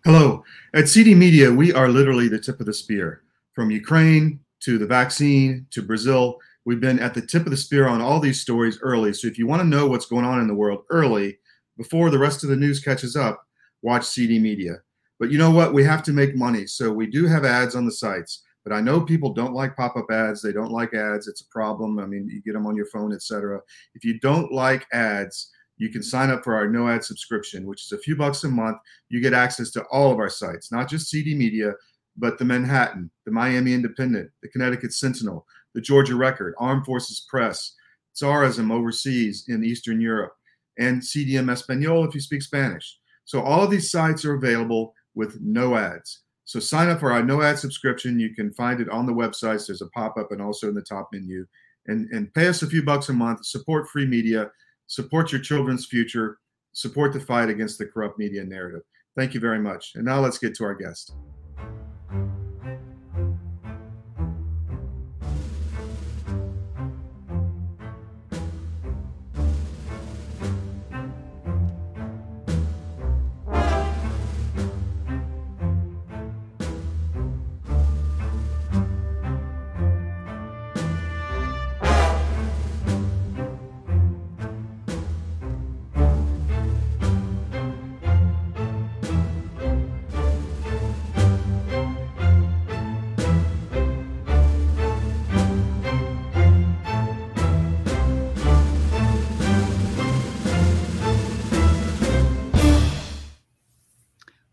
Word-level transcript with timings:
Hello. 0.00 0.42
At 0.74 0.88
CD 0.88 1.14
Media, 1.14 1.52
we 1.52 1.72
are 1.72 1.88
literally 1.88 2.26
the 2.26 2.38
tip 2.38 2.58
of 2.58 2.66
the 2.66 2.74
spear. 2.74 3.22
From 3.52 3.70
Ukraine 3.70 4.40
to 4.60 4.76
the 4.76 4.86
vaccine 4.86 5.66
to 5.70 5.80
Brazil, 5.80 6.38
we've 6.64 6.80
been 6.80 6.98
at 6.98 7.14
the 7.14 7.22
tip 7.22 7.44
of 7.44 7.50
the 7.50 7.56
spear 7.56 7.86
on 7.86 8.00
all 8.00 8.18
these 8.18 8.40
stories 8.40 8.80
early. 8.82 9.12
So 9.12 9.28
if 9.28 9.38
you 9.38 9.46
want 9.46 9.62
to 9.62 9.68
know 9.68 9.86
what's 9.86 10.06
going 10.06 10.24
on 10.24 10.40
in 10.40 10.48
the 10.48 10.54
world 10.54 10.82
early, 10.90 11.38
before 11.76 12.10
the 12.10 12.18
rest 12.18 12.42
of 12.42 12.50
the 12.50 12.56
news 12.56 12.80
catches 12.80 13.14
up, 13.14 13.46
watch 13.82 14.04
CD 14.04 14.40
Media. 14.40 14.78
But 15.20 15.30
you 15.30 15.38
know 15.38 15.52
what? 15.52 15.72
We 15.72 15.84
have 15.84 16.02
to 16.04 16.12
make 16.12 16.34
money. 16.34 16.66
So 16.66 16.90
we 16.90 17.06
do 17.06 17.26
have 17.26 17.44
ads 17.44 17.76
on 17.76 17.86
the 17.86 17.92
sites. 17.92 18.42
But 18.64 18.72
I 18.72 18.80
know 18.80 19.00
people 19.00 19.32
don't 19.32 19.54
like 19.54 19.76
pop-up 19.76 20.10
ads. 20.10 20.42
They 20.42 20.52
don't 20.52 20.72
like 20.72 20.94
ads. 20.94 21.28
It's 21.28 21.42
a 21.42 21.48
problem. 21.48 22.00
I 22.00 22.06
mean, 22.06 22.28
you 22.28 22.42
get 22.42 22.54
them 22.54 22.66
on 22.66 22.74
your 22.74 22.86
phone, 22.86 23.12
etc. 23.12 23.60
If 23.94 24.04
you 24.04 24.18
don't 24.18 24.50
like 24.50 24.84
ads, 24.92 25.50
you 25.82 25.88
can 25.88 26.02
sign 26.02 26.30
up 26.30 26.44
for 26.44 26.54
our 26.54 26.68
no 26.68 26.88
ad 26.88 27.02
subscription, 27.02 27.66
which 27.66 27.82
is 27.82 27.90
a 27.90 27.98
few 27.98 28.14
bucks 28.14 28.44
a 28.44 28.48
month. 28.48 28.78
You 29.08 29.20
get 29.20 29.32
access 29.32 29.72
to 29.72 29.82
all 29.90 30.12
of 30.12 30.18
our 30.20 30.28
sites, 30.28 30.70
not 30.70 30.88
just 30.88 31.10
CD 31.10 31.34
Media, 31.34 31.72
but 32.16 32.38
the 32.38 32.44
Manhattan, 32.44 33.10
the 33.26 33.32
Miami 33.32 33.74
Independent, 33.74 34.30
the 34.42 34.48
Connecticut 34.48 34.92
Sentinel, 34.92 35.44
the 35.74 35.80
Georgia 35.80 36.14
Record, 36.14 36.54
Armed 36.58 36.86
Forces 36.86 37.26
Press, 37.28 37.74
Tsarism 38.14 38.72
overseas 38.72 39.46
in 39.48 39.64
Eastern 39.64 40.00
Europe, 40.00 40.34
and 40.78 41.02
CDM 41.02 41.50
Espanol 41.50 42.04
if 42.04 42.14
you 42.14 42.20
speak 42.20 42.42
Spanish. 42.42 43.00
So 43.24 43.40
all 43.42 43.64
of 43.64 43.70
these 43.72 43.90
sites 43.90 44.24
are 44.24 44.34
available 44.34 44.94
with 45.16 45.40
no 45.40 45.74
ads. 45.74 46.20
So 46.44 46.60
sign 46.60 46.90
up 46.90 47.00
for 47.00 47.10
our 47.10 47.24
no 47.24 47.42
ad 47.42 47.58
subscription. 47.58 48.20
You 48.20 48.32
can 48.36 48.52
find 48.52 48.80
it 48.80 48.88
on 48.88 49.04
the 49.04 49.12
websites. 49.12 49.66
There's 49.66 49.82
a 49.82 49.88
pop 49.88 50.16
up 50.16 50.30
and 50.30 50.40
also 50.40 50.68
in 50.68 50.76
the 50.76 50.82
top 50.82 51.08
menu. 51.12 51.44
And, 51.88 52.08
and 52.12 52.32
pay 52.34 52.46
us 52.46 52.62
a 52.62 52.68
few 52.68 52.84
bucks 52.84 53.08
a 53.08 53.12
month. 53.12 53.44
Support 53.44 53.88
free 53.88 54.06
media. 54.06 54.48
Support 54.92 55.32
your 55.32 55.40
children's 55.40 55.86
future. 55.86 56.38
Support 56.74 57.14
the 57.14 57.20
fight 57.20 57.48
against 57.48 57.78
the 57.78 57.86
corrupt 57.86 58.18
media 58.18 58.44
narrative. 58.44 58.82
Thank 59.16 59.32
you 59.32 59.40
very 59.40 59.58
much. 59.58 59.92
And 59.94 60.04
now 60.04 60.20
let's 60.20 60.36
get 60.36 60.54
to 60.56 60.64
our 60.64 60.74
guest. 60.74 61.14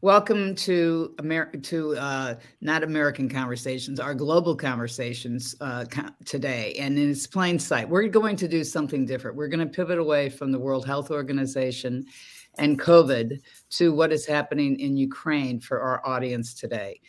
Welcome 0.10 0.56
to 0.56 1.14
America 1.20 1.60
to 1.60 1.96
uh, 1.96 2.36
not 2.62 2.82
American 2.82 3.30
conversations, 3.30 4.00
our 4.00 4.16
global 4.16 4.56
conversations 4.56 5.56
uh, 5.62 5.86
today. 6.26 6.74
And 6.80 6.98
in 6.98 7.12
its 7.12 7.28
plain 7.28 7.60
sight, 7.60 7.88
we're 7.88 8.08
going 8.08 8.36
to 8.38 8.48
do 8.48 8.64
something 8.64 9.06
different. 9.06 9.38
We're 9.38 9.50
going 9.50 9.60
to 9.60 9.72
pivot 9.72 10.00
away 10.00 10.30
from 10.30 10.52
the 10.52 10.58
World 10.58 10.88
Health 10.88 11.12
Organization 11.12 12.08
and 12.58 12.80
COVID 12.80 13.40
to 13.70 13.94
what 13.94 14.12
is 14.12 14.26
happening 14.26 14.80
in 14.80 14.98
Ukraine 14.98 15.60
for 15.60 15.80
our 15.80 16.04
audience 16.04 16.56
today. 16.56 17.00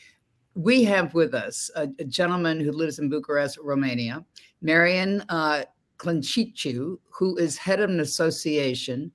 We 0.55 0.85
have 0.85 1.15
with 1.15 1.33
us 1.33 1.71
a, 1.77 1.89
a 2.01 2.05
gentleman 2.05 2.61
who 2.61 2.71
lives 2.71 2.99
in 2.99 3.09
Bucharest, 3.09 3.57
Romania, 3.63 4.23
Marian 4.61 5.25
uh, 5.31 5.63
who 6.03 7.37
is 7.39 7.57
head 7.57 7.81
of 7.81 7.89
an 7.89 8.01
association 8.01 9.11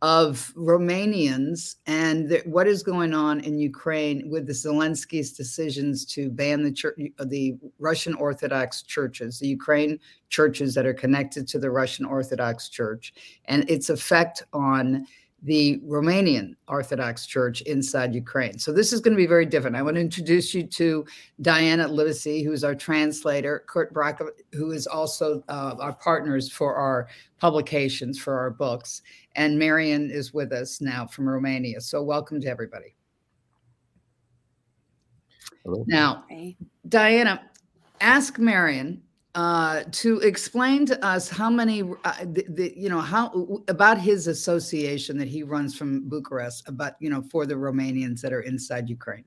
of 0.00 0.52
Romanians 0.56 1.76
and 1.86 2.40
what 2.44 2.68
is 2.68 2.82
going 2.82 3.14
on 3.14 3.40
in 3.40 3.58
Ukraine 3.58 4.30
with 4.30 4.46
the 4.46 4.52
Zelensky's 4.52 5.32
decisions 5.32 6.04
to 6.06 6.30
ban 6.30 6.62
the 6.62 6.70
church, 6.70 6.96
the 7.24 7.56
Russian 7.78 8.14
Orthodox 8.14 8.82
churches, 8.82 9.40
the 9.40 9.48
Ukraine 9.48 9.98
churches 10.28 10.74
that 10.74 10.86
are 10.86 10.94
connected 10.94 11.48
to 11.48 11.58
the 11.58 11.70
Russian 11.70 12.04
Orthodox 12.04 12.68
Church, 12.68 13.12
and 13.46 13.68
its 13.68 13.90
effect 13.90 14.44
on 14.52 15.06
the 15.42 15.80
Romanian 15.86 16.56
Orthodox 16.66 17.24
Church 17.24 17.60
inside 17.62 18.14
Ukraine. 18.14 18.58
So 18.58 18.72
this 18.72 18.92
is 18.92 19.00
going 19.00 19.12
to 19.12 19.16
be 19.16 19.26
very 19.26 19.46
different. 19.46 19.76
I 19.76 19.82
want 19.82 19.94
to 19.94 20.00
introduce 20.00 20.52
you 20.52 20.64
to 20.64 21.06
Diana 21.40 21.86
Livesey, 21.86 22.42
who's 22.42 22.64
our 22.64 22.74
translator, 22.74 23.64
Kurt 23.66 23.92
Brock, 23.92 24.20
who 24.52 24.72
is 24.72 24.86
also 24.86 25.42
uh, 25.48 25.76
our 25.78 25.92
partners 25.92 26.50
for 26.50 26.74
our 26.74 27.08
publications 27.38 28.18
for 28.18 28.36
our 28.38 28.50
books, 28.50 29.02
and 29.36 29.56
Marian 29.58 30.10
is 30.10 30.34
with 30.34 30.52
us 30.52 30.80
now 30.80 31.06
from 31.06 31.28
Romania. 31.28 31.80
So 31.80 32.02
welcome 32.02 32.40
to 32.40 32.48
everybody. 32.48 32.96
Hello. 35.64 35.84
Now, 35.86 36.24
Diana, 36.88 37.48
ask 38.00 38.38
Marian 38.38 39.02
uh, 39.38 39.84
to 40.02 40.18
explain 40.32 40.84
to 40.86 40.96
us 41.14 41.28
how 41.28 41.50
many, 41.60 41.82
uh, 41.82 42.24
the, 42.36 42.44
the, 42.48 42.66
you 42.76 42.88
know, 42.88 43.00
how 43.00 43.24
about 43.68 43.98
his 43.98 44.26
association 44.26 45.16
that 45.18 45.28
he 45.28 45.40
runs 45.44 45.76
from 45.78 46.08
Bucharest, 46.08 46.68
about 46.68 46.94
you 46.98 47.10
know, 47.12 47.22
for 47.30 47.46
the 47.46 47.54
Romanians 47.54 48.20
that 48.22 48.32
are 48.32 48.44
inside 48.52 48.84
Ukraine. 48.98 49.24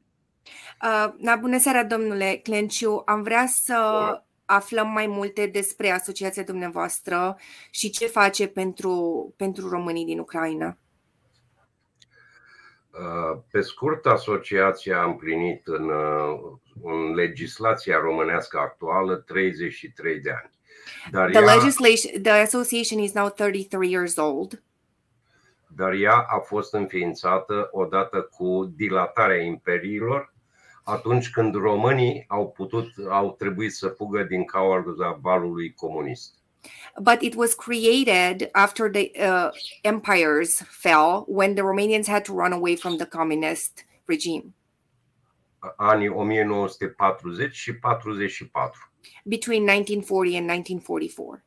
Uh, 0.82 1.10
na 1.18 1.36
bună 1.36 1.58
seara, 1.60 1.84
domnule 1.84 2.40
Clenciu. 2.44 3.02
Am 3.06 3.22
vrea 3.22 3.46
să 3.48 3.76
aflăm 4.46 4.88
mai 4.88 5.08
multe 5.08 5.46
despre 5.46 5.90
asociația 5.90 6.44
dumneavoastră 6.44 7.38
și 7.70 7.90
ce 7.90 8.08
face 8.08 8.48
pentru, 8.48 9.34
pentru 9.38 9.70
românii 9.70 10.06
din 10.06 10.20
Ucraina. 10.20 10.78
Uh, 12.92 13.40
pe 13.52 13.62
scurt, 13.62 14.06
asociația 14.06 15.00
a 15.00 15.06
împlinit 15.06 15.68
în, 15.68 15.90
uh, 15.90 16.58
în 16.84 17.14
legislația 17.14 18.00
românească 18.00 18.58
actuală 18.58 19.16
33 19.16 20.20
de 20.20 20.30
ani. 20.30 20.52
Dar 21.12 21.30
the, 21.30 21.40
ea, 21.40 21.56
legislation, 21.56 22.22
the 22.22 22.32
association 22.32 23.00
is 23.00 23.14
now 23.14 23.30
33 23.30 23.92
years 23.92 24.16
old. 24.16 24.64
Dar 25.76 25.94
ea 25.94 26.26
a 26.30 26.40
fost 26.40 26.74
înființată 26.74 27.70
odată 27.72 28.22
cu 28.22 28.74
dilatarea 28.76 29.42
imperiilor, 29.44 30.34
atunci 30.84 31.30
când 31.30 31.56
românii 31.56 32.26
au 32.28 32.50
putut, 32.50 32.88
au 33.10 33.36
trebuit 33.40 33.74
să 33.74 33.88
fugă 33.88 34.24
din 34.24 34.46
cauza 34.46 35.20
valului 35.22 35.74
comunist. 35.74 36.42
but 37.00 37.24
it 37.24 37.36
was 37.36 37.56
created 37.56 38.50
after 38.54 38.90
the 38.90 39.12
uh, 39.20 39.52
empires 39.84 40.62
fell 40.70 41.26
when 41.28 41.56
the 41.56 41.64
Romanians 41.64 42.08
had 42.08 42.26
to 42.26 42.34
run 42.34 42.54
away 42.54 42.76
from 42.76 42.98
the 42.98 43.06
communist 43.06 43.84
regime. 44.08 44.54
Anii 45.76 46.08
1940 46.08 47.56
și 47.56 47.76
44. 47.76 48.92
Between 49.24 49.62
1940 49.62 50.36
and 50.36 50.50
1944. 50.50 51.44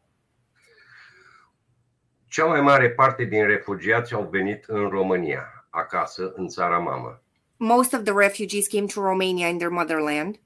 Cea 2.27 2.45
mai 2.45 2.61
mare 2.61 2.91
parte 2.91 3.25
din 3.25 3.47
refugiați 3.47 4.15
au 4.15 4.29
venit 4.31 4.65
în 4.67 4.89
România, 4.89 5.67
acasă, 5.71 6.33
în 6.37 6.49
țara 6.49 6.79
mamă. 6.79 7.23
Most 7.57 7.93
of 7.93 8.03
the 8.03 8.13
refugees 8.17 8.67
came 8.67 8.87
to 8.87 9.01
Romania 9.01 9.49
in 9.49 9.57
their 9.57 9.71
motherland. 9.71 10.41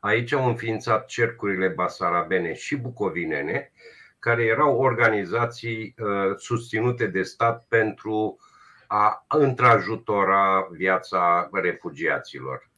Aici 0.00 0.32
au 0.32 0.48
înființat 0.48 1.06
cercurile 1.06 1.68
basarabene 1.68 2.54
și 2.54 2.76
bucovinene, 2.76 3.72
care 4.18 4.44
erau 4.44 4.78
organizații 4.78 5.94
uh, 5.98 6.36
susținute 6.36 7.06
de 7.06 7.22
stat 7.22 7.64
pentru 7.68 8.38
a 8.86 9.24
întrajutora 9.28 10.68
viața 10.70 11.48
refugiaților. 11.52 12.70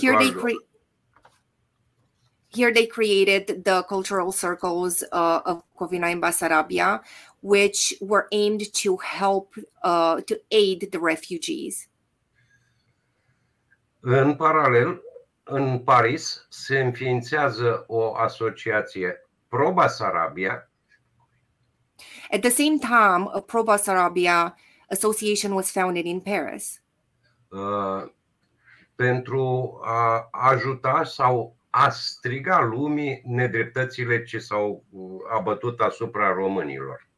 Here 0.00 0.16
they, 0.16 0.30
cre- 0.30 0.66
here 2.52 2.72
they 2.72 2.86
created 2.86 3.64
the 3.64 3.82
cultural 3.82 4.32
circles 4.32 5.02
uh, 5.12 5.40
of 5.44 5.62
Covina 5.74 6.06
and 6.06 6.20
Basarabia, 6.20 7.02
which 7.40 7.94
were 8.00 8.26
aimed 8.32 8.72
to 8.82 8.96
help, 8.96 9.54
uh, 9.82 10.20
to 10.26 10.34
aid 10.50 10.90
the 10.90 10.98
refugees. 11.00 11.88
În 14.00 14.34
paralel, 14.36 15.02
în 15.44 15.78
Paris 15.78 16.46
se 16.48 16.80
înființează 16.80 17.84
o 17.86 18.16
asociație 18.16 19.28
pro-Basarabia. 19.48 20.70
At 22.30 22.40
the 22.40 22.50
same 22.50 22.78
time, 22.78 23.30
a 23.32 23.40
pro-Basarabia 23.40 24.56
association 24.90 25.52
was 25.52 25.70
founded 25.70 26.04
in 26.04 26.20
Paris. 26.20 26.82
Uh, 27.48 28.10
pentru 28.94 29.78
a 29.84 30.28
ajuta 30.30 31.04
sau 31.04 31.56
a 31.70 31.90
striga 31.90 32.60
lumii 32.60 33.22
nedreptățile 33.24 34.22
ce 34.22 34.38
s-au 34.38 34.84
uh, 34.90 35.20
abătut 35.30 35.80
asupra 35.80 36.32
românilor. 36.32 37.08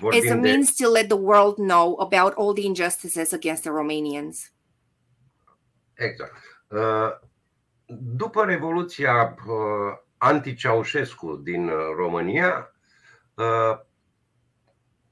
Vorbim 0.00 0.20
As 0.24 0.30
a 0.30 0.34
means 0.34 0.76
de... 0.76 0.84
to 0.84 0.90
let 0.90 1.08
the 1.08 1.18
world 1.18 1.56
know 1.56 2.00
about 2.00 2.32
all 2.36 2.52
the 2.54 2.64
injustices 2.64 3.32
against 3.32 3.62
the 3.62 3.70
Romanians. 3.70 4.52
Exact. 5.94 6.36
Uh, 6.68 7.10
după 7.86 8.44
Revoluția 8.44 9.36
uh, 9.46 9.54
anti-Ceaușescu 10.18 11.36
din 11.36 11.68
uh, 11.68 11.74
România, 11.96 12.72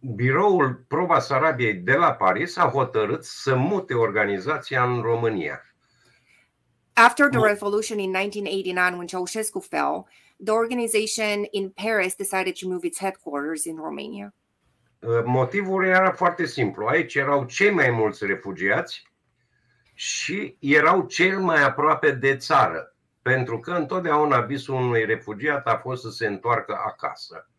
biroul 0.01 0.85
Proba 0.89 1.19
Sarabiei 1.19 1.75
de 1.75 1.95
la 1.95 2.13
Paris 2.13 2.57
a 2.57 2.69
hotărât 2.69 3.25
să 3.25 3.55
mute 3.55 3.95
organizația 3.95 4.85
în 4.85 5.01
România. 5.01 5.65
After 6.93 7.29
the 7.29 7.41
revolution 7.41 7.99
in 7.99 8.11
1989, 8.11 8.97
when 8.97 9.07
Ceausescu 9.07 9.61
fell, 9.61 10.07
the 10.45 10.53
organization 10.53 11.47
in 11.51 11.71
Paris 11.71 12.15
decided 12.15 12.55
to 12.59 12.69
move 12.69 12.87
its 12.87 12.99
headquarters 12.99 13.65
in 13.65 13.77
Romania. 13.77 14.35
Motivul 15.25 15.85
era 15.85 16.11
foarte 16.11 16.47
simplu. 16.47 16.87
Aici 16.87 17.15
erau 17.15 17.45
cei 17.45 17.71
mai 17.71 17.91
mulți 17.91 18.27
refugiați 18.27 19.03
și 19.95 20.57
erau 20.59 21.07
cel 21.07 21.39
mai 21.39 21.63
aproape 21.63 22.11
de 22.11 22.37
țară, 22.37 22.97
pentru 23.23 23.61
că 23.61 23.71
întotdeauna 23.71 24.41
visul 24.41 24.75
unui 24.75 25.05
refugiat 25.05 25.67
a 25.67 25.77
fost 25.77 26.03
să 26.03 26.11
se 26.11 26.27
întoarcă 26.27 26.79
acasă. 26.87 27.51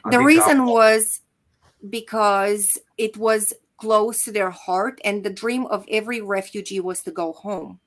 Adică 0.00 0.22
the 0.22 0.34
reason 0.34 0.58
was 0.58 1.22
because 1.80 2.78
it 2.96 3.16
was 3.16 3.52
close 3.76 4.24
to 4.24 4.32
their 4.32 4.50
heart 4.50 5.00
and 5.04 5.22
the 5.22 5.30
dream 5.30 5.66
of 5.66 5.84
every 5.88 6.20
refugee 6.20 6.80
was 6.80 7.02
to 7.02 7.10
go 7.10 7.32
home. 7.32 7.80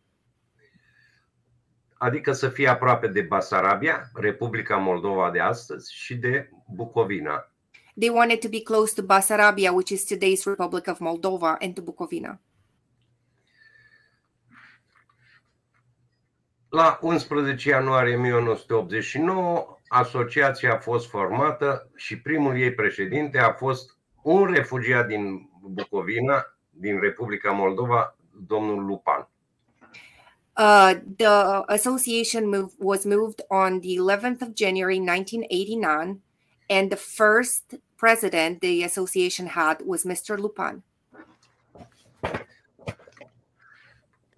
Adică 1.97 2.31
să 2.31 2.49
fie 2.49 2.67
aproape 2.67 3.07
de 3.07 3.21
Basarabia, 3.21 4.11
Republica 4.13 4.77
Moldova 4.77 5.31
de 5.31 5.39
astăzi 5.39 5.93
și 5.93 6.15
de 6.15 6.49
Bucovina. 6.75 7.51
They 7.99 8.09
wanted 8.09 8.39
to 8.39 8.49
be 8.49 8.61
close 8.61 8.93
to 8.93 9.01
Basarabia, 9.01 9.71
which 9.71 9.91
is 9.91 10.05
today's 10.05 10.45
Republic 10.45 10.88
of 10.88 10.99
Moldova, 10.99 11.57
and 11.59 11.75
to 11.75 11.81
Bucovina. 11.81 12.39
La 16.71 17.00
11 17.01 17.69
ianuarie 17.69 18.15
1989, 18.15 19.77
asociația 19.88 20.73
a 20.73 20.77
fost 20.77 21.09
formată 21.09 21.89
și 21.95 22.21
primul 22.21 22.59
ei 22.59 22.73
președinte 22.73 23.38
a 23.38 23.53
fost 23.53 23.97
un 24.23 24.53
refugiat 24.53 25.07
din 25.07 25.50
Bucovina, 25.62 26.57
din 26.69 27.00
Republica 27.00 27.51
Moldova, 27.51 28.18
domnul 28.47 28.85
Lupan. 28.85 29.29
Uh, 30.57 30.91
the 31.18 31.27
association 31.65 32.50
move, 32.50 32.71
was 32.77 33.03
moved 33.03 33.45
on 33.47 33.79
the 33.79 33.95
11th 33.97 34.41
of 34.41 34.53
January 34.53 35.00
1989, 35.00 36.21
and 36.67 36.89
the 36.89 37.00
first 37.00 37.63
president 37.95 38.59
the 38.59 38.83
association 38.83 39.47
had 39.47 39.77
was 39.85 40.03
Mr. 40.06 40.38
Lupan. 40.38 40.83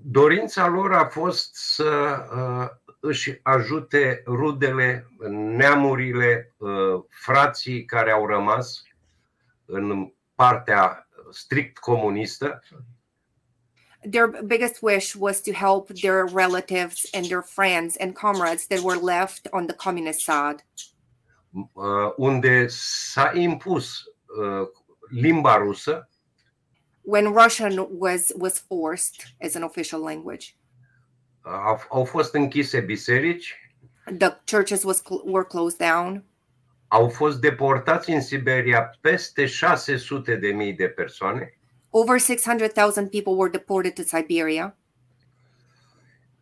Dorința 0.05 0.67
lor 0.67 0.94
a 0.94 1.05
fost 1.05 1.55
să 1.55 2.17
uh, 2.35 2.69
își 3.00 3.39
ajute 3.41 4.23
rudele, 4.25 5.07
neamurile, 5.29 6.53
uh, 6.57 7.03
frații 7.09 7.85
care 7.85 8.11
au 8.11 8.27
rămas 8.27 8.83
în 9.65 10.11
partea 10.35 11.07
strict 11.31 11.77
comunistă. 11.77 12.63
Their 14.09 14.44
biggest 14.45 14.81
wish 14.81 15.15
was 15.17 15.41
to 15.41 15.51
help 15.51 15.89
their 15.94 16.25
relatives 16.33 17.09
and 17.13 17.25
their 17.25 17.41
friends 17.41 17.95
and 18.00 18.13
comrades 18.13 18.67
that 18.67 18.79
were 18.79 19.00
left 19.00 19.47
on 19.51 19.65
the 19.65 19.75
communist 19.75 20.19
side. 20.19 20.65
Uh, 21.51 22.13
unde 22.15 22.67
s-a 22.67 23.31
impus 23.33 24.03
uh, 24.25 24.67
limba 25.09 25.55
rusă 25.55 26.09
when 27.03 27.33
Russian 27.33 27.88
was 27.89 28.31
was 28.35 28.59
forced 28.59 29.25
as 29.41 29.55
an 29.55 29.63
official 29.63 30.00
language. 30.00 30.55
Au, 31.41 31.79
au 31.89 32.05
fost 32.05 32.33
închise 32.33 32.79
biserici. 32.79 33.71
The 34.17 34.38
churches 34.45 34.83
was 34.83 35.01
were 35.25 35.45
closed 35.45 35.77
down. 35.77 36.23
Au 36.88 37.09
fost 37.09 37.39
deportați 37.39 38.09
în 38.09 38.21
Siberia 38.21 38.97
peste 39.01 39.45
600 39.45 40.35
de 40.35 40.47
mii 40.47 40.73
de 40.73 40.88
persoane. 40.88 41.57
Over 41.89 42.19
600,000 42.19 43.09
people 43.09 43.33
were 43.33 43.50
deported 43.50 43.94
to 43.94 44.01
Siberia. 44.01 44.77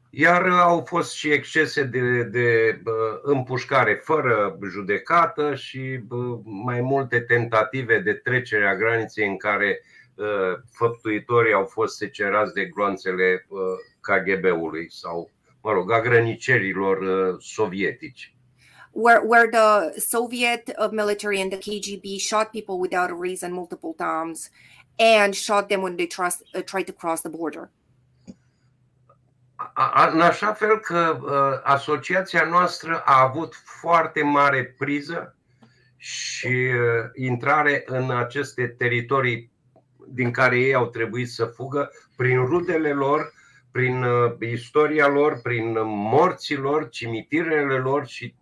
Iar 0.10 0.50
au 0.50 0.86
fost 0.86 1.14
și 1.14 1.32
excese 1.32 1.84
de, 1.84 2.24
de 2.24 2.82
uh, 2.86 2.94
împușcare 3.22 4.02
fără 4.04 4.58
judecată 4.70 5.56
și 5.56 6.00
uh, 6.10 6.40
mai 6.44 6.82
multe 6.82 7.20
tentative 7.20 8.00
de 8.00 8.14
trecere 8.14 8.68
a 8.68 8.76
graniței 8.76 9.28
în 9.28 9.38
care 9.38 9.82
Uh, 9.82 10.01
făptuitorii 10.72 11.54
au 11.54 11.66
fost 11.66 11.98
secerați 11.98 12.54
de 12.54 12.66
gloanțele 12.66 13.46
uh, 13.48 13.60
KGB-ului 14.02 14.92
sau, 14.92 15.30
mă 15.62 15.72
rog, 15.72 15.92
a 15.92 16.02
grănicerilor 16.02 16.98
uh, 16.98 17.36
sovietici. 17.40 18.36
Where, 18.94 19.22
where 19.26 19.48
the 19.48 20.00
Soviet 20.00 20.72
military 20.92 21.42
and 21.42 21.52
the 21.52 21.60
KGB 21.60 22.20
shot 22.20 22.52
people 22.52 22.76
without 22.80 23.10
a 23.10 23.18
reason 23.22 23.54
multiple 23.54 23.94
times 23.98 24.50
and 24.98 25.34
shot 25.34 25.68
them 25.68 25.82
when 25.82 25.96
they 25.96 26.08
trust, 26.08 26.44
uh, 26.54 26.62
tried 26.62 26.86
to 26.86 26.94
cross 26.94 27.22
the 27.22 27.30
border. 27.30 27.70
În 30.12 30.22
așa 30.22 30.54
fel 30.54 30.80
că 30.80 31.20
uh, 31.22 31.60
asociația 31.64 32.44
noastră 32.44 33.02
a 33.06 33.22
avut 33.22 33.56
foarte 33.82 34.24
mare 34.24 34.76
priză 34.78 35.36
și 35.98 36.48
uh, 36.48 37.10
intrare 37.16 37.84
în 37.86 38.12
aceste 38.12 38.68
teritorii 38.68 39.51
din 40.14 40.32
care 40.32 40.60
ei 40.60 40.74
au 40.74 40.88
trebuit 40.88 41.30
să 41.30 41.46
fugă 41.46 41.92
prin 42.16 42.46
rudele 42.46 42.94
lor, 42.94 43.34
prin 43.72 44.04
uh, 44.04 44.34
istoria 44.40 45.08
lor, 45.08 45.40
prin 45.42 45.78
morții 45.86 46.56
lor, 46.56 46.90
cimitirele 46.90 47.78
lor 47.78 48.08
și 48.08 48.36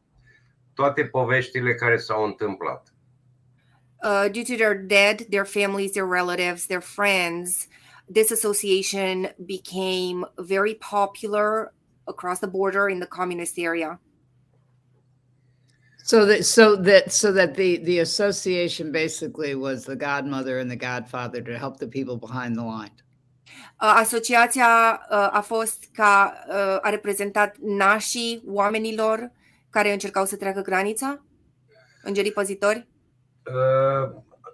toate 0.74 1.04
poveștile 1.04 1.76
care 1.76 1.98
s-au 1.98 2.26
întâmplat. 2.26 2.94
Uh, 4.04 4.32
due 4.32 4.44
to 4.44 4.56
their 4.56 4.76
dead, 4.76 5.26
their 5.30 5.46
families, 5.46 5.92
their 5.92 6.08
relatives, 6.08 6.66
their 6.66 6.82
friends, 6.82 7.68
this 8.14 8.32
association 8.32 9.36
became 9.46 10.26
very 10.38 10.76
popular 10.76 11.74
across 12.06 12.40
the 12.40 12.48
border 12.48 12.88
in 12.90 13.00
the 13.00 13.08
communist 13.08 13.58
area. 13.58 14.00
So 16.10 16.26
that 16.26 16.44
so 16.44 16.76
that 16.76 17.12
so 17.12 17.32
that 17.32 17.54
the 17.54 17.78
the 17.90 18.00
association 18.00 18.92
basically 18.92 19.54
was 19.54 19.84
the 19.84 19.96
godmother 19.96 20.58
and 20.58 20.70
the 20.72 20.82
godfather 20.92 21.40
to 21.42 21.56
help 21.64 21.78
the 21.78 21.88
people 21.88 22.18
behind 22.18 22.56
the 22.56 22.64
line. 22.64 22.96
Uh, 23.82 23.94
asociația 23.96 25.02
uh, 25.12 25.30
a 25.32 25.42
fost 25.42 25.84
ca 25.94 26.34
uh, 26.48 26.78
a 26.82 26.90
reprezentat 26.90 27.56
nașii 27.58 28.44
oamenilor 28.48 29.32
care 29.70 29.92
încercau 29.92 30.26
să 30.26 30.36
treacă 30.36 30.62
granița? 30.62 31.22
Îngerii 32.04 32.32
păzitori? 32.32 32.88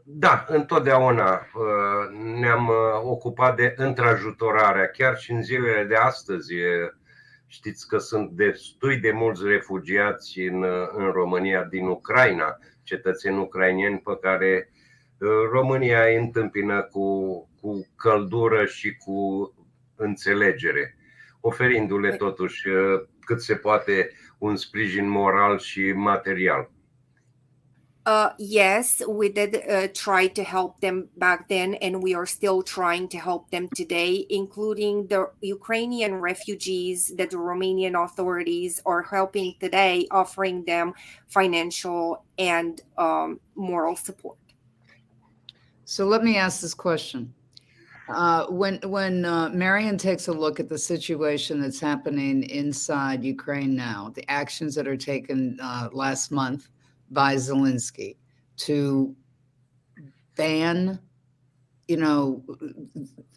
Da, 0.03 0.45
întotdeauna 0.47 1.47
ne-am 2.39 2.69
ocupat 3.03 3.55
de 3.55 3.73
întrajutorarea, 3.77 4.87
chiar 4.87 5.17
și 5.17 5.31
în 5.31 5.43
zilele 5.43 5.83
de 5.83 5.95
astăzi 5.95 6.53
Știți 7.47 7.87
că 7.87 7.97
sunt 7.97 8.29
destui 8.29 8.97
de 8.97 9.11
mulți 9.11 9.45
refugiați 9.45 10.39
în, 10.39 10.63
în 10.95 11.11
România 11.11 11.63
din 11.63 11.87
Ucraina, 11.87 12.57
cetățeni 12.83 13.37
ucrainieni 13.37 13.99
pe 13.99 14.17
care 14.21 14.69
uh, 15.17 15.29
România 15.51 16.03
îi 16.03 16.15
întâmpină 16.15 16.81
cu, 16.81 17.29
cu 17.61 17.87
căldură 17.95 18.65
și 18.65 18.95
cu 18.95 19.53
înțelegere, 19.95 20.97
oferindu-le 21.41 22.15
totuși 22.15 22.67
uh, 22.67 23.01
cât 23.19 23.41
se 23.41 23.55
poate 23.55 24.11
un 24.37 24.55
sprijin 24.55 25.09
moral 25.09 25.59
și 25.59 25.91
material. 25.91 26.71
Uh, 28.05 28.29
yes, 28.37 29.01
we 29.07 29.29
did 29.29 29.67
uh, 29.67 29.87
try 29.91 30.27
to 30.27 30.43
help 30.43 30.79
them 30.79 31.09
back 31.17 31.49
then, 31.49 31.73
and 31.75 32.03
we 32.03 32.13
are 32.13 32.27
still 32.27 32.61
trying 32.61 33.07
to 33.07 33.17
help 33.17 33.49
them 33.49 33.67
today, 33.75 34.27
including 34.29 35.07
the 35.07 35.27
Ukrainian 35.41 36.13
refugees 36.13 37.11
that 37.17 37.31
the 37.31 37.37
Romanian 37.37 37.95
authorities 38.03 38.79
are 38.85 39.01
helping 39.01 39.55
today, 39.59 40.07
offering 40.11 40.63
them 40.65 40.93
financial 41.27 42.23
and 42.37 42.79
um, 42.99 43.39
moral 43.55 43.95
support. 43.95 44.37
So 45.85 46.05
let 46.05 46.23
me 46.23 46.37
ask 46.37 46.61
this 46.61 46.75
question. 46.75 47.33
Uh, 48.07 48.45
when 48.49 48.79
when 48.83 49.25
uh, 49.25 49.49
Marion 49.49 49.97
takes 49.97 50.27
a 50.27 50.31
look 50.31 50.59
at 50.59 50.69
the 50.69 50.77
situation 50.77 51.59
that's 51.59 51.79
happening 51.79 52.43
inside 52.43 53.23
Ukraine 53.23 53.75
now, 53.75 54.11
the 54.13 54.29
actions 54.29 54.75
that 54.75 54.87
are 54.87 54.97
taken 54.97 55.57
uh, 55.59 55.89
last 55.91 56.31
month 56.31 56.69
by 57.09 57.35
Zelensky 57.35 58.17
to 58.57 59.15
ban, 60.35 60.99
you 61.87 61.97
know, 61.97 62.43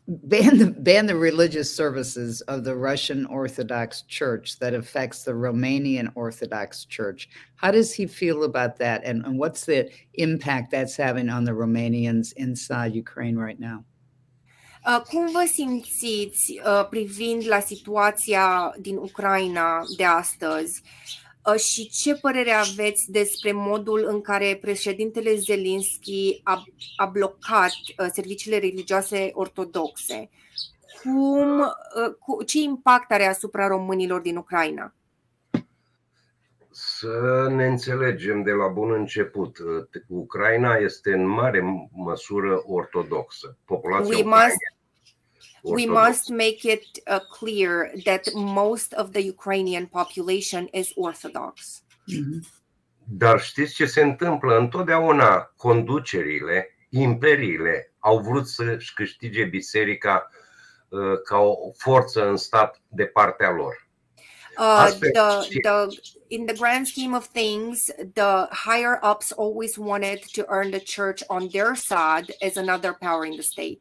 ban 0.09 0.59
the 0.59 0.67
ban 0.67 1.07
the 1.07 1.17
religious 1.17 1.75
services 1.75 2.41
of 2.43 2.65
the 2.65 2.75
Russian 2.75 3.27
Orthodox 3.27 4.03
Church 4.03 4.59
that 4.59 4.75
affects 4.75 5.25
the 5.25 5.33
Romanian 5.33 6.11
Orthodox 6.15 6.85
Church. 6.87 7.29
How 7.57 7.71
does 7.71 7.93
he 7.93 8.07
feel 8.07 8.45
about 8.45 8.79
that, 8.79 9.05
and, 9.05 9.25
and 9.25 9.39
what's 9.39 9.67
the 9.67 9.91
impact 10.15 10.71
that's 10.71 10.97
having 10.97 11.29
on 11.29 11.45
the 11.45 11.53
Romanians 11.53 12.33
inside 12.37 12.95
Ukraine 12.95 13.37
right 13.37 13.61
now? 13.61 13.85
Uh, 14.87 15.01
cum 15.01 15.33
vă 15.33 15.45
simțiți 15.53 16.61
uh, 16.65 16.87
privind 16.91 17.47
la 17.47 17.61
situația 17.61 18.75
din 18.81 18.97
Ucraina 18.97 19.83
de 19.97 20.05
astăzi 20.05 20.83
uh, 20.83 21.28
și 21.57 21.89
ce 21.89 22.15
părere 22.15 22.51
aveți 22.51 23.11
despre 23.11 23.53
modul 23.53 24.07
în 24.09 24.21
care 24.21 24.59
președintele 24.61 25.35
Zelensky 25.35 26.41
a, 26.43 26.65
a 26.97 27.07
blocat 27.07 27.71
uh, 27.71 28.07
serviciile 28.13 28.59
religioase 28.59 29.31
ortodoxe? 29.33 30.31
Cum, 31.03 31.61
uh, 31.61 32.15
cu, 32.19 32.43
ce 32.43 32.59
impact 32.59 33.13
are 33.13 33.27
asupra 33.27 33.67
românilor 33.67 34.21
din 34.21 34.37
Ucraina? 34.37 34.93
Să 36.71 37.47
ne 37.51 37.67
înțelegem 37.67 38.43
de 38.43 38.51
la 38.51 38.67
bun 38.67 38.93
început. 38.93 39.59
Ucraina 40.07 40.75
este 40.75 41.13
în 41.13 41.27
mare 41.27 41.89
măsură 41.93 42.63
ortodoxă. 42.67 43.57
Populația 43.65 44.17
We 44.17 44.23
must 44.23 44.57
we 45.63 45.87
must 45.87 46.29
make 46.29 46.63
it 46.63 46.85
uh, 47.07 47.19
clear 47.39 47.93
that 48.05 48.29
most 48.35 48.93
of 48.93 49.11
the 49.11 49.21
Ukrainian 49.21 49.87
population 49.87 50.69
is 50.73 50.93
Orthodox. 50.95 51.83
Mhm. 52.07 52.47
Dar 53.11 53.41
știți 53.41 53.75
ce 53.75 53.87
se 53.87 54.01
întâmplă? 54.03 54.59
Întotdeauna 54.59 55.53
conducerile, 55.57 56.77
imperiile 56.89 57.93
au 57.99 58.19
vrut 58.19 58.49
să-și 58.49 58.95
câștige 58.95 59.45
biserica 59.45 60.31
uh, 60.89 61.01
ca 61.25 61.39
o 61.39 61.73
forță 61.77 62.29
în 62.29 62.37
stat 62.37 62.81
de 62.89 63.05
partea 63.05 63.51
lor. 63.51 63.87
Uh, 64.59 64.89
the, 65.01 65.51
și- 65.51 65.59
the 65.59 65.87
in 66.29 66.47
the 66.47 66.55
grand 66.55 66.87
scheme 66.87 67.17
of 67.17 67.29
things, 67.33 67.91
the 68.15 68.49
higher 68.51 68.99
ups 69.03 69.33
always 69.37 69.77
wanted 69.77 70.21
to 70.33 70.43
earn 70.49 70.71
the 70.71 70.83
church 70.83 71.23
on 71.29 71.49
their 71.49 71.75
side 71.75 72.37
as 72.41 72.57
another 72.57 72.93
power 73.01 73.25
in 73.25 73.33
the 73.33 73.43
state. 73.43 73.79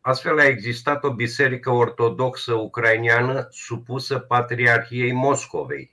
Astfel 0.00 0.38
a 0.38 0.46
existat 0.46 1.04
o 1.04 1.14
biserică 1.14 1.70
ortodoxă 1.70 2.54
ucraineană 2.54 3.48
supusă 3.50 4.18
Patriarhiei 4.18 5.12
Moscovei. 5.12 5.90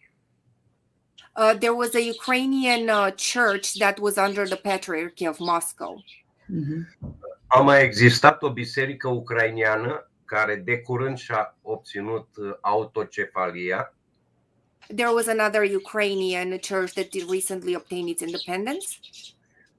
Uh, 1.38 1.58
there 1.60 1.74
was 1.74 1.94
a 1.94 2.00
Ukrainian 2.20 2.88
uh, 2.88 3.14
church 3.34 3.72
that 3.78 3.98
was 4.00 4.16
under 4.16 4.48
the 4.48 4.70
Patriarchy 4.70 5.28
of 5.28 5.38
Moscow. 5.40 6.04
Mhm. 6.46 6.88
A 7.48 7.60
mai 7.60 7.84
existat 7.84 8.44
o 8.44 8.54
biserică 8.54 9.08
ucraineană 9.08 10.10
care 10.26 10.56
de 10.56 10.80
curând 10.80 11.18
și-a 11.18 11.58
obținut 11.62 12.28
uh, 12.38 12.54
autocefalia, 12.62 13.96
There 14.88 15.14
was 15.14 15.28
another 15.28 15.64
Ukrainian 15.64 16.60
church 16.60 16.94
that 16.94 17.10
did 17.10 17.30
recently 17.30 17.76
obtain 17.76 18.08
its 18.08 18.22
independence. 18.22 19.00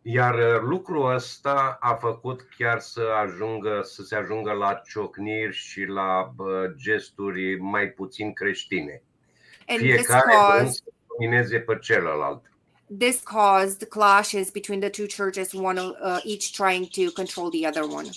Iar 0.08 0.34
uh, 0.34 0.60
lucrul 0.60 1.14
ăsta 1.14 1.76
a 1.80 1.94
făcut 1.94 2.48
chiar 2.56 2.80
să 2.80 3.02
ajungă 3.22 3.80
să 3.84 4.02
se 4.02 4.16
ajungă 4.16 4.52
la 4.52 4.82
ciocniri 4.88 5.54
și 5.54 5.84
la 5.84 6.32
bă, 6.34 6.72
gesturi 6.76 7.60
mai 7.60 7.86
puțin 7.88 8.32
creștine. 8.32 9.02
And 9.66 9.78
this 9.78 9.94
Fiecare 9.94 10.22
vrând 10.26 10.48
caused 10.48 10.72
să 10.72 10.92
domineze 11.08 11.58
pe 11.58 11.78
celălalt. 11.80 12.50
this 12.98 13.20
caused 13.22 13.88
clashes 13.88 14.50
between 14.50 14.80
the 14.80 14.90
two 14.90 15.06
churches, 15.06 15.52
one 15.52 15.78
uh, 15.78 16.20
each 16.24 16.52
trying 16.52 16.86
to 16.86 17.10
control 17.12 17.50
the 17.50 17.66
other 17.66 17.82
one. 17.82 18.08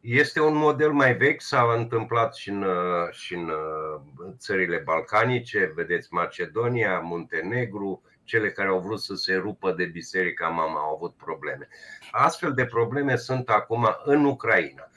Este 0.00 0.40
un 0.40 0.56
model 0.56 0.92
mai 0.92 1.16
vechi, 1.16 1.40
s-a 1.40 1.74
întâmplat 1.76 2.34
și 2.34 2.48
în, 2.48 2.62
uh, 2.62 3.10
și 3.10 3.34
în 3.34 3.48
uh, 3.48 4.00
țările 4.38 4.76
balcanice, 4.84 5.72
vedeți 5.74 6.08
Macedonia, 6.10 6.98
Muntenegru, 7.00 8.02
cele 8.24 8.50
care 8.50 8.68
au 8.68 8.80
vrut 8.80 9.00
să 9.00 9.14
se 9.14 9.34
rupă 9.34 9.72
de 9.72 9.84
Biserica 9.84 10.48
Mama 10.48 10.80
au 10.80 10.94
avut 10.94 11.14
probleme. 11.14 11.68
Astfel 12.10 12.52
de 12.52 12.64
probleme 12.64 13.16
sunt 13.16 13.48
acum 13.48 13.88
în 14.04 14.24
Ucraina. 14.24 14.90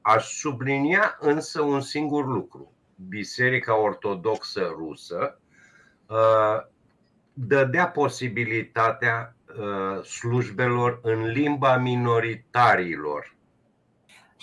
Aș 0.00 0.24
sublinia 0.24 1.16
însă 1.20 1.62
un 1.62 1.80
singur 1.80 2.26
lucru. 2.26 2.72
Biserica 3.08 3.76
Ortodoxă 3.80 4.72
Rusă 4.76 5.40
uh, 6.06 6.56
dădea 7.32 7.88
posibilitatea 7.88 9.36
uh, 9.58 10.04
slujbelor 10.04 11.00
în 11.02 11.26
limba 11.26 11.76
minoritarilor. 11.76 13.36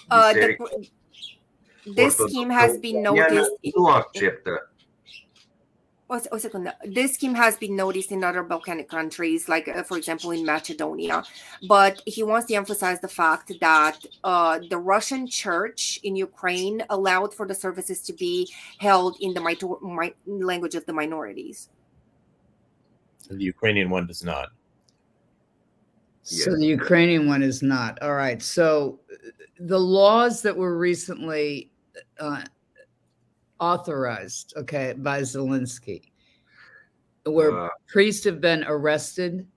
Uh, 0.10 0.30
the, 0.32 0.56
Biserica 0.56 0.92
this 1.96 2.16
scheme 2.16 2.54
has 2.54 2.78
been 2.78 3.02
noticed. 3.02 3.48
nu 3.76 3.86
acceptă. 3.86 4.71
O, 6.14 6.18
o 6.30 6.38
secundă. 6.38 6.78
This 6.94 7.14
scheme 7.14 7.34
has 7.36 7.56
been 7.58 7.74
noticed 7.76 8.12
in 8.12 8.24
other 8.24 8.44
Balkanic 8.44 8.88
countries, 8.90 9.48
like, 9.48 9.68
uh, 9.70 9.84
for 9.84 9.98
example, 9.98 10.32
in 10.38 10.44
Macedonia. 10.44 11.24
But 11.68 12.02
he 12.06 12.22
wants 12.24 12.46
to 12.48 12.54
emphasize 12.54 13.00
the 13.00 13.14
fact 13.22 13.48
that 13.60 13.98
uh, 14.32 14.60
the 14.70 14.78
Russian 14.94 15.26
church 15.26 16.00
in 16.04 16.14
Ukraine 16.18 16.78
allowed 16.90 17.34
for 17.34 17.46
the 17.48 17.56
services 17.56 18.02
to 18.08 18.14
be 18.14 18.36
held 18.88 19.14
in 19.22 19.34
the 19.34 19.40
mito- 19.40 19.82
mi- 19.82 20.18
language 20.52 20.76
of 20.76 20.86
the 20.86 20.94
minorities. 21.02 21.70
The 23.30 23.46
Ukrainian 23.56 23.90
one 23.90 24.06
does 24.12 24.24
not. 24.32 24.48
So 26.24 26.52
Yes. 26.52 26.60
the 26.60 26.72
Ukrainian 26.80 27.24
one 27.34 27.42
is 27.52 27.60
not. 27.76 27.92
All 28.06 28.16
right. 28.26 28.42
So 28.58 29.00
uh, 29.14 29.16
the 29.74 29.80
laws 30.00 30.34
that 30.42 30.56
were 30.62 30.76
recently 30.78 31.72
uh, 32.20 32.44
authorized, 33.62 34.54
okay, 34.58 34.94
by 34.98 35.22
Zelensky, 35.22 36.12
where 37.26 37.70
priests 37.88 38.26
have 38.26 38.42
been 38.42 38.66
arrested, 38.68 39.48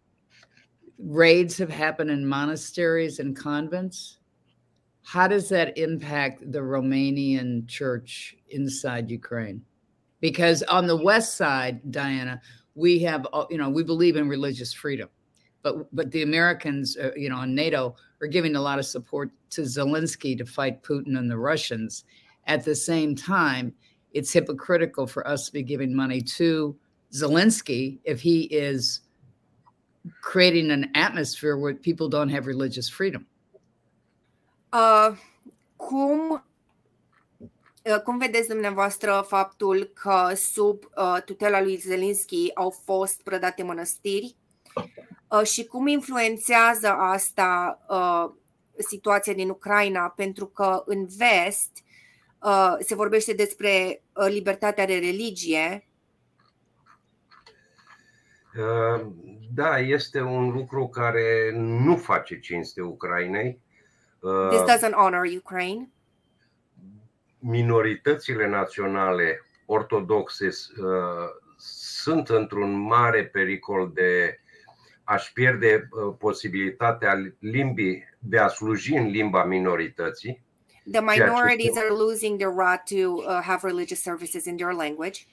raids 0.98 1.58
have 1.58 1.70
happened 1.70 2.10
in 2.10 2.24
monasteries 2.24 3.18
and 3.18 3.34
convents. 3.36 4.18
How 5.02 5.26
does 5.26 5.48
that 5.48 5.76
impact 5.76 6.52
the 6.52 6.60
Romanian 6.60 7.66
church 7.66 8.36
inside 8.48 9.10
Ukraine? 9.10 9.62
Because 10.20 10.62
on 10.64 10.86
the 10.86 10.96
west 10.96 11.36
side, 11.36 11.90
Diana, 11.90 12.40
we 12.74 12.98
have, 13.00 13.26
you 13.50 13.58
know, 13.58 13.68
we 13.68 13.82
believe 13.82 14.16
in 14.16 14.28
religious 14.28 14.72
freedom, 14.72 15.08
but 15.62 15.94
but 15.94 16.10
the 16.10 16.22
Americans, 16.22 16.96
uh, 16.96 17.10
you 17.16 17.28
know, 17.28 17.40
and 17.40 17.54
NATO 17.54 17.96
are 18.20 18.26
giving 18.26 18.56
a 18.56 18.60
lot 18.60 18.78
of 18.78 18.86
support 18.86 19.30
to 19.50 19.62
Zelensky 19.62 20.36
to 20.38 20.44
fight 20.44 20.82
Putin 20.82 21.18
and 21.18 21.30
the 21.30 21.38
Russians. 21.38 22.04
At 22.46 22.64
the 22.64 22.74
same 22.74 23.14
time, 23.14 23.74
it's 24.14 24.32
hypocritical 24.32 25.06
for 25.06 25.26
us 25.26 25.46
to 25.46 25.52
be 25.52 25.62
giving 25.62 25.94
money 25.94 26.20
to 26.22 26.76
Zelensky 27.12 27.98
if 28.04 28.20
he 28.20 28.42
is 28.42 29.00
creating 30.20 30.70
an 30.70 30.90
atmosphere 30.94 31.58
where 31.58 31.74
people 31.74 32.08
don't 32.08 32.30
have 32.30 32.46
religious 32.46 32.88
freedom. 32.88 33.26
Uh, 34.72 35.14
cum, 35.76 36.42
uh, 37.82 38.00
cum 38.04 38.18
vedeți 38.18 38.48
dumneavoastră 38.48 39.24
faptul 39.26 39.90
că 39.94 40.32
sub 40.34 40.82
uh, 40.96 41.18
tutela 41.24 41.62
lui 41.62 41.76
Zelensky 41.76 42.54
au 42.54 42.70
fost 42.70 43.22
prădate 43.22 43.62
mănăstiri 43.62 44.36
uh, 45.28 45.46
și 45.46 45.64
cum 45.64 45.86
influențează 45.86 46.88
asta 46.88 47.80
uh, 47.88 48.34
situația 48.88 49.32
din 49.32 49.48
Ucraina? 49.48 50.08
Pentru 50.08 50.46
că 50.46 50.82
în 50.86 51.06
vest 51.06 51.70
uh, 51.74 51.83
se 52.78 52.94
vorbește 52.94 53.32
despre 53.32 54.02
uh, 54.12 54.26
libertatea 54.28 54.86
de 54.86 54.94
religie, 54.94 55.88
uh, 58.56 59.06
Da, 59.54 59.78
este 59.78 60.20
un 60.20 60.50
lucru 60.50 60.88
care 60.88 61.50
nu 61.56 61.96
face 61.96 62.38
cinste 62.38 62.82
Ucrainei. 62.82 63.60
this 64.50 64.60
Uh, 64.60 64.66
doesn't 64.66 64.94
honor 64.94 65.26
Ukraine. 65.36 65.90
Minoritățile 67.38 68.48
naționale 68.48 69.40
ortodoxe 69.66 70.46
uh, 70.46 71.28
sunt 71.96 72.28
într-un 72.28 72.78
mare 72.78 73.24
pericol 73.26 73.90
de 73.94 74.38
a-și 75.04 75.32
pierde 75.32 75.88
uh, 75.90 76.14
posibilitatea 76.18 77.34
limbii 77.38 78.04
de 78.18 78.38
a 78.38 78.48
sluji 78.48 78.94
în 78.94 79.06
limba 79.06 79.44
minorității. 79.44 80.43
The 80.90 81.00
ceea 81.00 81.14
ce 81.14 81.22
minorities 81.24 81.66
este- 81.66 81.78
are 81.80 81.90
losing 81.90 82.38
their 82.38 82.52
right 82.56 82.82
to 82.88 83.10
uh, 83.16 83.40
have 83.42 83.60
religious 83.68 84.02
services 84.02 84.44
in 84.44 84.56
their 84.56 84.72
language, 84.74 85.26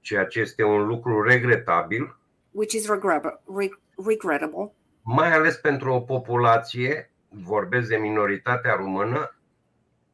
ceea 0.00 0.24
ce 0.24 0.40
este 0.40 0.62
un 0.62 0.86
lucru 0.86 1.22
regretabil, 1.22 2.16
which 2.50 2.72
is 2.72 2.86
regret- 2.88 3.40
re- 3.56 3.78
regrettable. 4.06 4.72
mai 5.02 5.32
ales 5.32 5.56
pentru 5.56 5.92
o 5.92 6.00
populație, 6.00 7.10
vorbesc 7.28 7.88
de 7.88 7.96
minoritatea 7.96 8.74
română, 8.74 9.36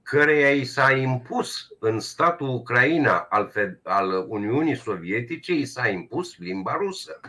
căreia 0.02 0.50
i 0.50 0.64
s-a 0.64 0.92
impus 0.92 1.68
în 1.78 2.00
statul 2.00 2.48
Ucraina 2.48 3.18
al, 3.30 3.50
Fed- 3.50 3.80
al 3.82 4.24
Uniunii 4.28 4.76
Sovietice, 4.76 5.52
i 5.54 5.64
s-a 5.64 5.88
impus 5.88 6.38
limba 6.38 6.74
rusă. 6.76 7.20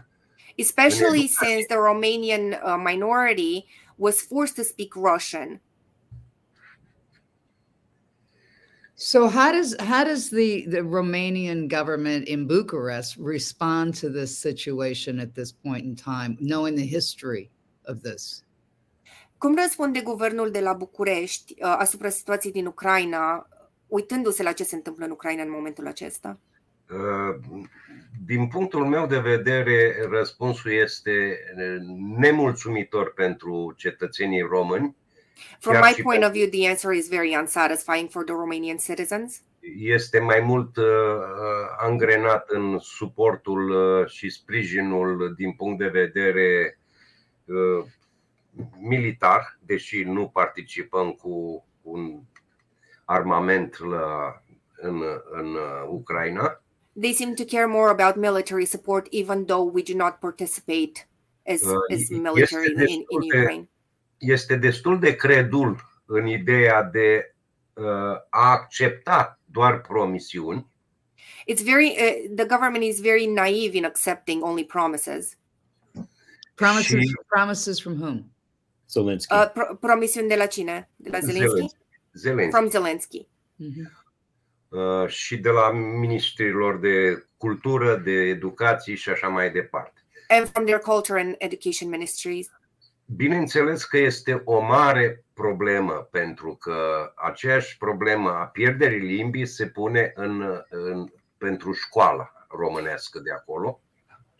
especially 0.55 1.19
educație. 1.19 1.47
since 1.47 1.65
the 1.65 1.75
Romanian 1.75 2.51
uh, 2.51 2.75
minority 2.83 3.65
was 3.95 4.21
forced 4.27 4.55
to 4.55 4.61
speak 4.63 4.93
Russian. 4.95 5.61
So 9.03 9.27
how 9.27 9.51
does 9.51 9.75
how 9.79 10.03
does 10.03 10.29
the 10.29 10.67
the 10.67 10.83
Romanian 10.83 11.67
government 11.67 12.27
in 12.27 12.45
Bucharest 12.45 13.17
respond 13.17 13.95
to 13.95 14.09
this 14.09 14.37
situation 14.37 15.19
at 15.19 15.33
this 15.33 15.51
point 15.51 15.83
in 15.85 15.95
time, 15.95 16.37
knowing 16.39 16.75
the 16.75 16.85
history 16.85 17.49
of 17.85 18.03
this? 18.03 18.43
Cum 19.37 19.55
răspunde 19.55 20.01
guvernul 20.01 20.51
de 20.51 20.59
la 20.59 20.73
București 20.73 21.53
uh, 21.53 21.75
asupra 21.77 22.09
situației 22.09 22.51
din 22.51 22.65
Ucraina, 22.65 23.47
uitându-se 23.87 24.43
la 24.43 24.51
ce 24.51 24.63
se 24.63 24.75
întâmplă 24.75 25.05
în 25.05 25.11
Ucraina 25.11 25.41
în 25.41 25.51
momentul 25.51 25.87
acesta? 25.87 26.39
Uh, 26.91 27.59
din 28.25 28.47
punctul 28.47 28.85
meu 28.85 29.07
de 29.07 29.19
vedere, 29.19 30.07
răspunsul 30.09 30.71
este 30.71 31.39
nemulțumitor 32.17 33.13
pentru 33.13 33.73
cetățenii 33.77 34.41
români. 34.41 34.95
From 35.59 35.73
Chiar 35.73 35.83
my 35.87 35.93
și 35.95 36.01
point 36.01 36.19
pe- 36.19 36.25
of 36.25 36.31
view, 36.31 36.47
the 36.49 36.67
answer 36.69 36.91
is 36.91 37.07
very 37.09 37.35
unsatisfying 37.39 38.09
for 38.09 38.23
the 38.23 38.33
Romanian 38.33 38.77
citizens. 38.77 39.41
Este 39.77 40.19
mai 40.19 40.39
mult 40.39 40.77
uh, 40.77 40.85
angrenat 41.79 42.49
în 42.49 42.77
suportul 42.79 43.69
uh, 43.69 44.07
și 44.07 44.29
sprijinul 44.29 45.33
din 45.37 45.51
punct 45.51 45.77
de 45.79 45.87
vedere 45.87 46.77
uh, 47.45 47.85
militar, 48.79 49.57
deși 49.65 50.03
nu 50.03 50.27
participăm 50.27 51.11
cu 51.11 51.65
un 51.81 52.19
armament 53.05 53.79
la, 53.79 54.41
în, 54.75 55.01
în 55.31 55.45
uh, 55.53 55.87
Ucraina. 55.89 56.61
They 56.99 57.13
seem 57.13 57.33
to 57.33 57.43
care 57.45 57.65
more 57.65 57.89
about 57.89 58.15
military 58.15 58.65
support, 58.65 59.07
even 59.11 59.45
though 59.45 59.73
we 59.73 59.81
do 59.81 59.95
not 59.95 60.13
participate 60.19 61.07
as, 61.47 61.61
Uh, 61.61 61.75
as 61.91 61.99
este 61.99 62.13
military 62.15 62.65
in, 62.65 62.77
in 62.77 62.85
destul 62.85 63.19
de- 63.29 63.37
Ukraine. 63.37 63.69
Este 64.21 64.55
destul 64.55 64.99
de 64.99 65.15
credul 65.15 65.89
în 66.05 66.27
ideea 66.27 66.83
de 66.83 67.35
uh, 67.73 67.85
a 68.29 68.51
accepta 68.51 69.39
doar 69.45 69.81
promisiuni 69.81 70.69
It's 71.51 71.63
very 71.63 71.85
uh, 71.99 72.35
the 72.35 72.45
government 72.45 72.83
is 72.83 72.99
very 73.01 73.25
naive 73.25 73.77
in 73.77 73.85
accepting 73.85 74.43
only 74.43 74.65
promises. 74.65 75.37
Promises, 76.55 76.99
Și- 76.99 77.15
promises 77.27 77.81
from 77.81 77.99
whom? 78.01 78.31
Zelensky. 78.89 79.33
Uh, 79.33 79.49
pro- 79.53 79.75
promisiuni 79.75 80.27
de 80.27 80.35
la 80.35 80.45
cine? 80.45 80.89
De 80.95 81.09
la 81.09 81.19
Zelensky? 81.19 81.47
Zelensky. 81.49 81.77
Zelensky 82.13 82.49
From 82.57 82.69
Zelensky. 82.69 83.27
Mhm. 83.55 83.91
uh, 84.69 85.07
și 85.07 85.37
de 85.37 85.49
la 85.49 85.71
ministrilor 85.99 86.79
de 86.79 87.25
cultură, 87.37 87.95
de 87.95 88.11
educație 88.11 88.95
și 88.95 89.09
așa 89.09 89.27
mai 89.27 89.51
departe. 89.51 90.05
And 90.27 90.47
from 90.49 90.65
their 90.65 90.79
culture 90.79 91.19
and 91.21 91.35
education 91.37 91.89
ministries. 91.89 92.49
Bineînțeles 93.15 93.83
că 93.83 93.97
este 93.97 94.41
o 94.45 94.59
mare 94.59 95.23
problemă 95.33 96.07
pentru 96.11 96.55
că 96.55 97.11
aceeași 97.15 97.77
problemă 97.77 98.29
a 98.29 98.45
pierderii 98.45 99.15
limbii 99.15 99.45
se 99.45 99.65
pune 99.65 100.11
în, 100.15 100.41
în, 100.69 101.07
pentru 101.37 101.71
școala 101.71 102.31
românească 102.49 103.19
de 103.19 103.31
acolo. 103.31 103.79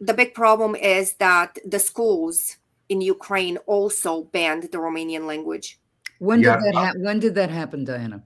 The 0.06 0.14
big 0.14 0.32
problem 0.32 0.76
is 1.00 1.16
that 1.16 1.60
the 1.70 1.78
schools 1.78 2.60
in 2.86 3.10
Ukraine 3.10 3.62
also 3.68 4.24
banned 4.32 4.70
the 4.70 4.80
Romanian 4.80 5.26
language. 5.26 5.68
When 6.18 6.40
did 6.40 6.50
Iar- 6.50 6.60
that 6.60 6.84
hap- 6.84 7.04
when 7.04 7.20
did 7.20 7.34
that 7.34 7.50
happen, 7.50 7.84
Diana? 7.84 8.24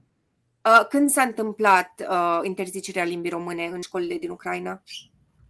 Uh, 0.64 0.86
când 0.88 1.10
s-a 1.10 1.22
întâmplat 1.22 2.02
uh, 2.08 2.40
interzicerea 2.42 3.04
limbii 3.04 3.30
române 3.30 3.64
în 3.64 3.80
școlile 3.80 4.14
din 4.14 4.30
Ucraina? 4.30 4.82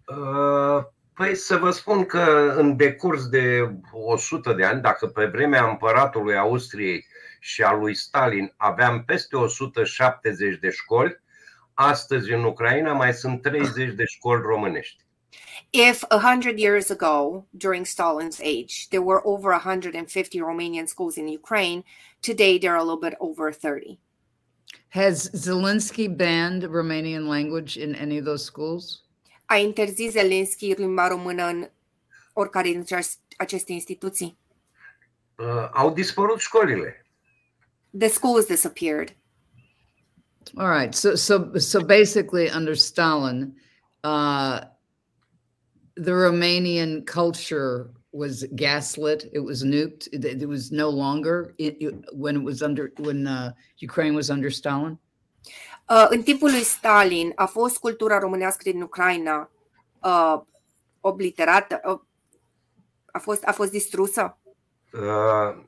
Uh, 0.06 0.84
Păi 1.16 1.34
să 1.34 1.56
vă 1.56 1.70
spun 1.70 2.04
că 2.04 2.54
în 2.56 2.76
decurs 2.76 3.28
de 3.28 3.74
100 3.92 4.52
de 4.52 4.64
ani, 4.64 4.82
dacă 4.82 5.06
pe 5.06 5.24
vremea 5.24 5.68
împăratului 5.68 6.36
Austriei 6.36 7.06
și 7.40 7.62
a 7.62 7.72
lui 7.72 7.94
Stalin 7.94 8.52
aveam 8.56 9.04
peste 9.04 9.36
170 9.36 10.58
de 10.58 10.70
școli, 10.70 11.20
astăzi 11.74 12.32
în 12.32 12.44
Ucraina 12.44 12.92
mai 12.92 13.12
sunt 13.12 13.42
30 13.42 13.94
de 13.94 14.04
școli 14.04 14.42
românești. 14.42 15.04
If 15.70 16.04
a 16.08 16.18
hundred 16.18 16.58
years 16.58 16.90
ago, 16.90 17.46
during 17.50 17.86
Stalin's 17.86 18.40
age, 18.40 18.86
there 18.88 19.02
were 19.02 19.20
over 19.24 19.52
150 19.52 20.40
Romanian 20.40 20.86
schools 20.86 21.16
in 21.16 21.26
Ukraine, 21.26 21.82
today 22.20 22.58
there 22.58 22.72
are 22.72 22.80
a 22.80 22.84
little 22.84 23.08
bit 23.08 23.16
over 23.18 23.52
30. 23.52 23.98
Has 24.88 25.30
Zelensky 25.32 26.08
banned 26.08 26.62
Romanian 26.64 27.26
language 27.26 27.76
in 27.76 27.94
any 27.94 28.18
of 28.18 28.24
those 28.24 28.44
schools? 28.44 29.05
A 29.46 29.56
interzis 29.58 30.12
Zelensky 30.12 30.72
limba 30.74 31.08
română 31.08 31.44
în 31.46 31.68
oricare 32.32 32.68
dintre 32.70 33.02
aceste 33.36 33.72
instituții. 33.72 34.38
Uh, 35.38 35.68
Au 35.72 35.92
dispărut 35.92 36.38
școlile. 36.38 37.06
The 37.98 38.08
schools 38.08 38.46
disappeared. 38.46 39.16
All 40.56 40.78
right. 40.78 40.94
So 40.94 41.14
so 41.14 41.58
so 41.58 41.80
basically, 41.84 42.50
under 42.56 42.74
Stalin, 42.76 43.60
uh, 44.04 44.60
the 45.94 46.12
Romanian 46.12 47.04
culture 47.04 47.90
was 48.10 48.44
gaslit. 48.54 49.22
It 49.32 49.42
was 49.42 49.62
nuked. 49.64 50.06
It, 50.12 50.24
it 50.24 50.46
was 50.46 50.70
no 50.70 50.88
longer 50.88 51.54
it, 51.56 51.76
it- 51.80 52.04
when 52.12 52.36
it 52.36 52.42
was 52.44 52.62
under 52.62 52.92
when 52.98 53.26
uh, 53.26 53.52
Ukraine 53.82 54.14
was 54.14 54.30
under 54.30 54.50
Stalin. 54.50 54.98
Uh, 55.88 56.06
în 56.08 56.22
timpul 56.22 56.50
lui 56.50 56.62
Stalin 56.62 57.32
a 57.34 57.46
fost 57.46 57.78
cultura 57.78 58.18
românească 58.18 58.70
din 58.70 58.82
Ucraina 58.82 59.50
uh, 60.02 60.40
obliterată, 61.00 61.80
uh, 61.84 62.00
a, 63.12 63.18
fost, 63.18 63.44
a 63.44 63.52
fost 63.52 63.70
distrusă. 63.70 64.38
Uh, 64.92 65.64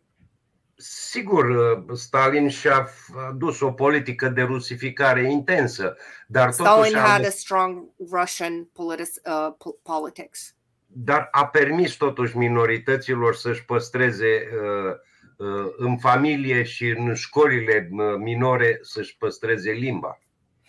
Sigur, 0.81 1.45
uh, 1.45 1.97
Stalin 1.97 2.49
și-a 2.49 2.89
f- 2.89 3.33
dus 3.37 3.61
o 3.61 3.73
politică 3.73 4.29
de 4.29 4.43
rusificare 4.43 5.31
intensă, 5.31 5.97
dar 6.27 6.55
totuși 6.55 6.89
Stalin 6.91 6.97
a, 6.97 7.01
had 7.01 7.25
a 7.25 7.29
strong 7.31 7.85
Russian 8.13 8.65
politis, 8.73 9.15
uh, 9.25 9.55
po- 9.55 9.83
politics. 9.83 10.55
dar 10.87 11.29
a 11.31 11.47
permis 11.47 11.95
totuși 11.95 12.37
minorităților 12.37 13.35
să-și 13.35 13.65
păstreze 13.65 14.49
uh, 14.53 14.85
uh, 14.85 14.97
în 15.77 15.99
familie 15.99 16.63
și 16.63 16.87
în 16.87 17.15
școlile 17.15 17.89
uh, 17.93 18.15
minore 18.19 18.79
să-și 18.83 19.17
păstreze 19.17 19.71
limba. 19.71 20.19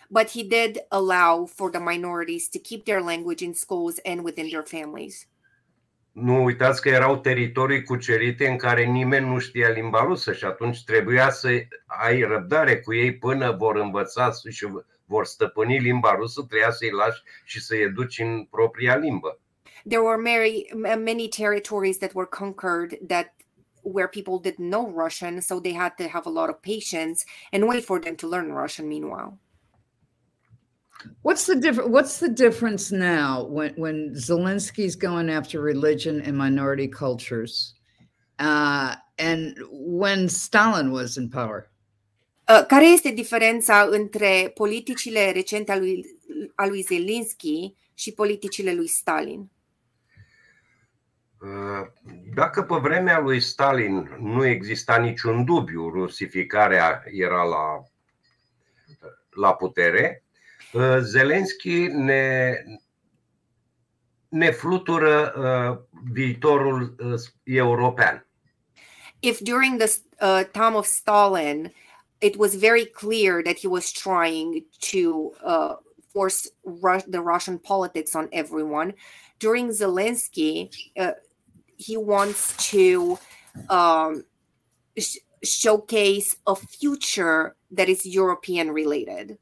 But 0.08 0.30
he 0.30 0.42
did 0.42 0.84
allow 0.88 1.46
for 1.46 1.70
the 1.70 1.80
minorities 1.80 2.48
to 2.48 2.58
keep 2.58 2.84
their 2.84 3.00
language 3.00 3.44
in 3.44 3.52
schools 3.52 3.96
and 4.04 4.24
within 4.24 4.46
their 4.46 4.64
families. 4.64 5.28
Nu 6.12 6.44
uitați 6.44 6.82
că 6.82 6.88
erau 6.88 7.16
teritorii 7.16 7.82
cucerite 7.82 8.48
în 8.48 8.56
care 8.56 8.84
nimeni 8.84 9.26
nu 9.26 9.38
știa 9.38 9.68
limba 9.68 10.04
rusă 10.04 10.32
și 10.32 10.44
atunci 10.44 10.84
trebuia 10.84 11.30
să 11.30 11.48
ai 11.86 12.22
răbdare 12.22 12.80
cu 12.80 12.94
ei 12.94 13.16
până 13.16 13.56
vor 13.58 13.76
învăța 13.76 14.30
și 14.50 14.66
vor 15.04 15.26
stăpâni 15.26 15.78
limba 15.78 16.14
rusă, 16.14 16.42
trebuia 16.48 16.70
să-i 16.70 16.90
lași 16.90 17.22
și 17.44 17.60
să-i 17.60 17.82
educi 17.82 18.18
în 18.18 18.44
propria 18.44 18.96
limbă. 18.96 19.38
There 19.88 20.02
were 20.02 20.16
many, 20.16 20.66
many 21.04 21.28
territories 21.28 21.98
that 21.98 22.12
were 22.14 22.28
conquered 22.28 22.98
that 23.06 23.34
where 23.82 24.08
people 24.08 24.38
didn't 24.38 24.68
know 24.68 24.88
Russian, 24.88 25.42
so 25.42 25.60
they 25.60 25.72
had 25.72 25.96
to 25.98 26.08
have 26.08 26.26
a 26.26 26.30
lot 26.30 26.50
of 26.50 26.62
patience 26.62 27.24
and 27.52 27.68
wait 27.68 27.84
for 27.84 28.00
them 28.00 28.16
to 28.16 28.28
learn 28.28 28.52
Russian 28.52 28.88
meanwhile. 28.88 29.38
What's 31.22 31.46
the 31.46 31.56
difference? 31.56 31.90
What's 31.90 32.18
the 32.18 32.28
difference 32.28 32.92
now 32.92 33.44
when 33.44 33.72
when 33.76 34.14
Zelensky's 34.14 34.96
going 34.96 35.30
after 35.30 35.60
religion 35.60 36.20
and 36.20 36.36
minority 36.36 36.88
cultures, 36.88 37.74
uh, 38.38 38.96
and 39.18 39.56
when 39.70 40.28
Stalin 40.28 40.92
was 40.92 41.16
in 41.16 41.30
power? 41.30 41.70
Uh, 42.48 42.64
care 42.66 42.86
este 42.86 43.10
diferența 43.10 43.88
între 43.90 44.50
politicile 44.54 45.32
recente 45.32 45.72
a 45.72 45.76
lui, 45.76 46.04
a 46.54 46.66
lui 46.66 46.82
Zelensky 46.82 47.74
și 47.94 48.12
politicile 48.12 48.74
lui 48.74 48.88
Stalin? 48.88 49.50
Uh, 51.42 51.86
Dacă 52.34 52.62
pe 52.62 52.74
vremea 52.74 53.18
lui 53.18 53.40
Stalin 53.40 54.16
nu 54.18 54.44
exista 54.44 54.96
niciun 54.96 55.44
dubiu, 55.44 55.88
rusificarea 55.88 57.02
era 57.06 57.42
la, 57.42 57.82
la 59.30 59.54
putere, 59.54 60.24
uh, 60.72 60.98
Zelensky 61.00 61.86
ne, 61.86 62.54
ne 64.28 64.50
flutură 64.50 65.32
uh, 65.36 66.00
viitorul 66.12 66.94
uh, 66.98 67.20
european. 67.42 68.26
If 69.20 69.40
during 69.40 69.82
the 69.82 70.00
uh, 70.20 70.44
time 70.52 70.76
of 70.76 70.86
Stalin, 70.86 71.72
it 72.18 72.36
was 72.36 72.54
very 72.54 72.84
clear 72.84 73.42
that 73.42 73.58
he 73.58 73.66
was 73.66 73.90
trying 73.92 74.64
to 74.92 75.32
uh, 75.44 75.74
force 76.12 76.50
Rus- 76.82 77.08
the 77.10 77.20
Russian 77.20 77.58
politics 77.58 78.14
on 78.14 78.28
everyone, 78.30 78.94
during 79.38 79.70
Zelensky, 79.70 80.68
uh, 80.96 81.12
he 81.86 81.96
wants 81.96 82.70
to 82.70 83.18
um, 83.68 84.26
sh- 84.98 85.22
showcase 85.42 86.36
a 86.42 86.54
future 86.54 87.56
that 87.76 87.88
is 87.88 88.00
European 88.04 88.74
related. 88.74 89.38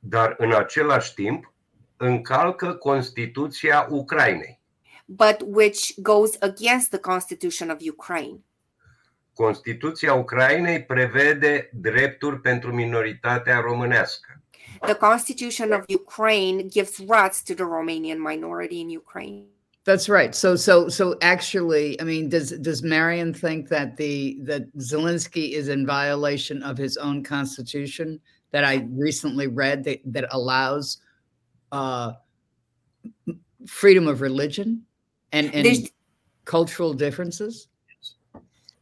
dar 0.00 0.34
în 0.38 0.52
același 0.54 1.14
timp 1.14 1.52
încalcă 1.96 2.72
Constituția 2.74 3.86
Ucrainei. 3.90 4.60
but 5.06 5.36
which 5.46 5.92
goes 6.00 6.36
against 6.40 6.88
the 6.90 6.98
constitution 6.98 7.70
of 7.70 7.78
Ukraine. 7.90 8.40
Constituția 9.34 10.14
Ucrainei 10.14 10.84
prevede 10.84 11.70
drepturi 11.74 12.40
pentru 12.40 12.72
minoritatea 12.74 13.60
românească. 13.60 14.42
The 14.80 14.94
constitution 14.94 15.72
of 15.72 15.82
Ukraine 15.94 16.62
gives 16.62 16.98
rights 16.98 17.42
to 17.42 17.54
the 17.54 17.62
Romanian 17.64 18.20
minority 18.22 18.78
in 18.80 18.96
Ukraine. 18.96 19.44
That's 19.84 20.08
right. 20.08 20.32
So 20.32 20.54
so 20.54 20.88
so 20.88 21.16
actually, 21.22 22.00
I 22.00 22.04
mean, 22.04 22.28
does 22.28 22.50
does 22.60 22.82
Marion 22.84 23.34
think 23.34 23.68
that 23.68 23.96
the 23.96 24.38
that 24.42 24.72
Zelensky 24.78 25.52
is 25.52 25.68
in 25.68 25.84
violation 25.84 26.62
of 26.62 26.78
his 26.78 26.96
own 26.96 27.24
constitution 27.24 28.20
that 28.52 28.62
I 28.64 28.86
recently 28.92 29.48
read 29.48 29.82
that 29.84 30.00
that 30.04 30.26
allows 30.30 30.98
uh, 31.72 32.12
freedom 33.66 34.06
of 34.06 34.20
religion 34.20 34.86
and 35.32 35.52
and 35.52 35.64
Deci, 35.64 35.90
cultural 36.44 36.94
differences? 36.94 37.68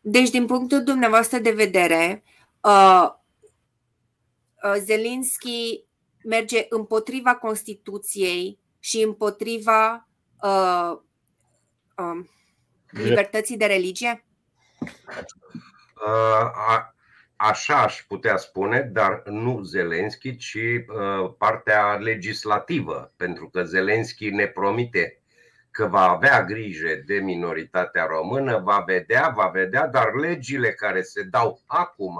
deci 0.02 0.30
din 0.30 0.46
punctul 0.46 0.82
dumneavoastră 0.84 1.38
de 1.38 1.50
vedere, 1.50 2.22
uh, 2.60 3.08
uh, 4.64 4.76
Zelensky 4.84 5.84
merge 6.24 6.66
împotriva 6.68 7.34
Constituției 7.34 8.58
și 8.78 9.02
împotriva 9.02 10.09
uh, 10.42 10.98
um, 11.96 12.29
libertății 12.90 13.57
de 13.57 13.66
religie? 13.66 14.24
Uh, 16.07 16.50
a- 16.68 16.94
Așa 17.42 17.83
aș 17.83 18.05
putea 18.09 18.37
spune, 18.37 18.81
dar 18.81 19.22
nu 19.24 19.62
Zelenski, 19.62 20.37
ci 20.37 20.55
uh, 20.55 21.35
partea 21.38 21.94
legislativă, 21.94 23.12
pentru 23.16 23.48
că 23.48 23.62
Zelenski 23.64 24.31
ne 24.31 24.46
promite 24.46 25.22
că 25.70 25.87
va 25.87 26.09
avea 26.11 26.44
grijă 26.44 27.03
de 27.07 27.14
minoritatea 27.14 28.05
română, 28.05 28.59
va 28.59 28.83
vedea, 28.87 29.29
va 29.29 29.46
vedea, 29.48 29.87
dar 29.87 30.14
legile 30.14 30.72
care 30.72 31.03
se 31.03 31.22
dau 31.22 31.62
acum 31.66 32.18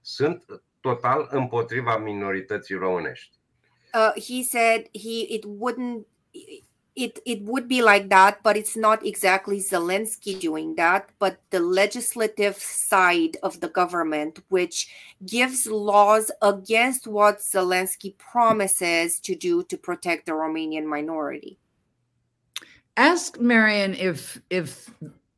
sunt 0.00 0.44
total 0.80 1.28
împotriva 1.30 1.96
minorității 1.96 2.74
românești. 2.74 3.36
Uh, 3.94 4.22
he 4.22 4.42
said 4.42 4.80
he 4.92 5.34
it 5.34 5.44
wouldn't 5.44 6.06
it 6.98 7.20
it 7.24 7.42
would 7.42 7.68
be 7.68 7.80
like 7.80 8.08
that, 8.10 8.42
but 8.42 8.56
it's 8.56 8.76
not 8.76 9.06
exactly 9.06 9.60
Zelensky 9.60 10.38
doing 10.38 10.74
that, 10.74 11.10
but 11.20 11.38
the 11.50 11.60
legislative 11.60 12.56
side 12.56 13.36
of 13.42 13.60
the 13.60 13.68
government, 13.68 14.40
which 14.48 14.90
gives 15.24 15.66
laws 15.66 16.30
against 16.42 17.06
what 17.06 17.38
Zelensky 17.38 18.18
promises 18.18 19.20
to 19.20 19.36
do 19.36 19.62
to 19.64 19.76
protect 19.78 20.26
the 20.26 20.32
Romanian 20.32 20.86
minority. 20.86 21.58
Ask 22.96 23.40
Marion 23.40 23.94
if 23.94 24.42
if 24.50 24.90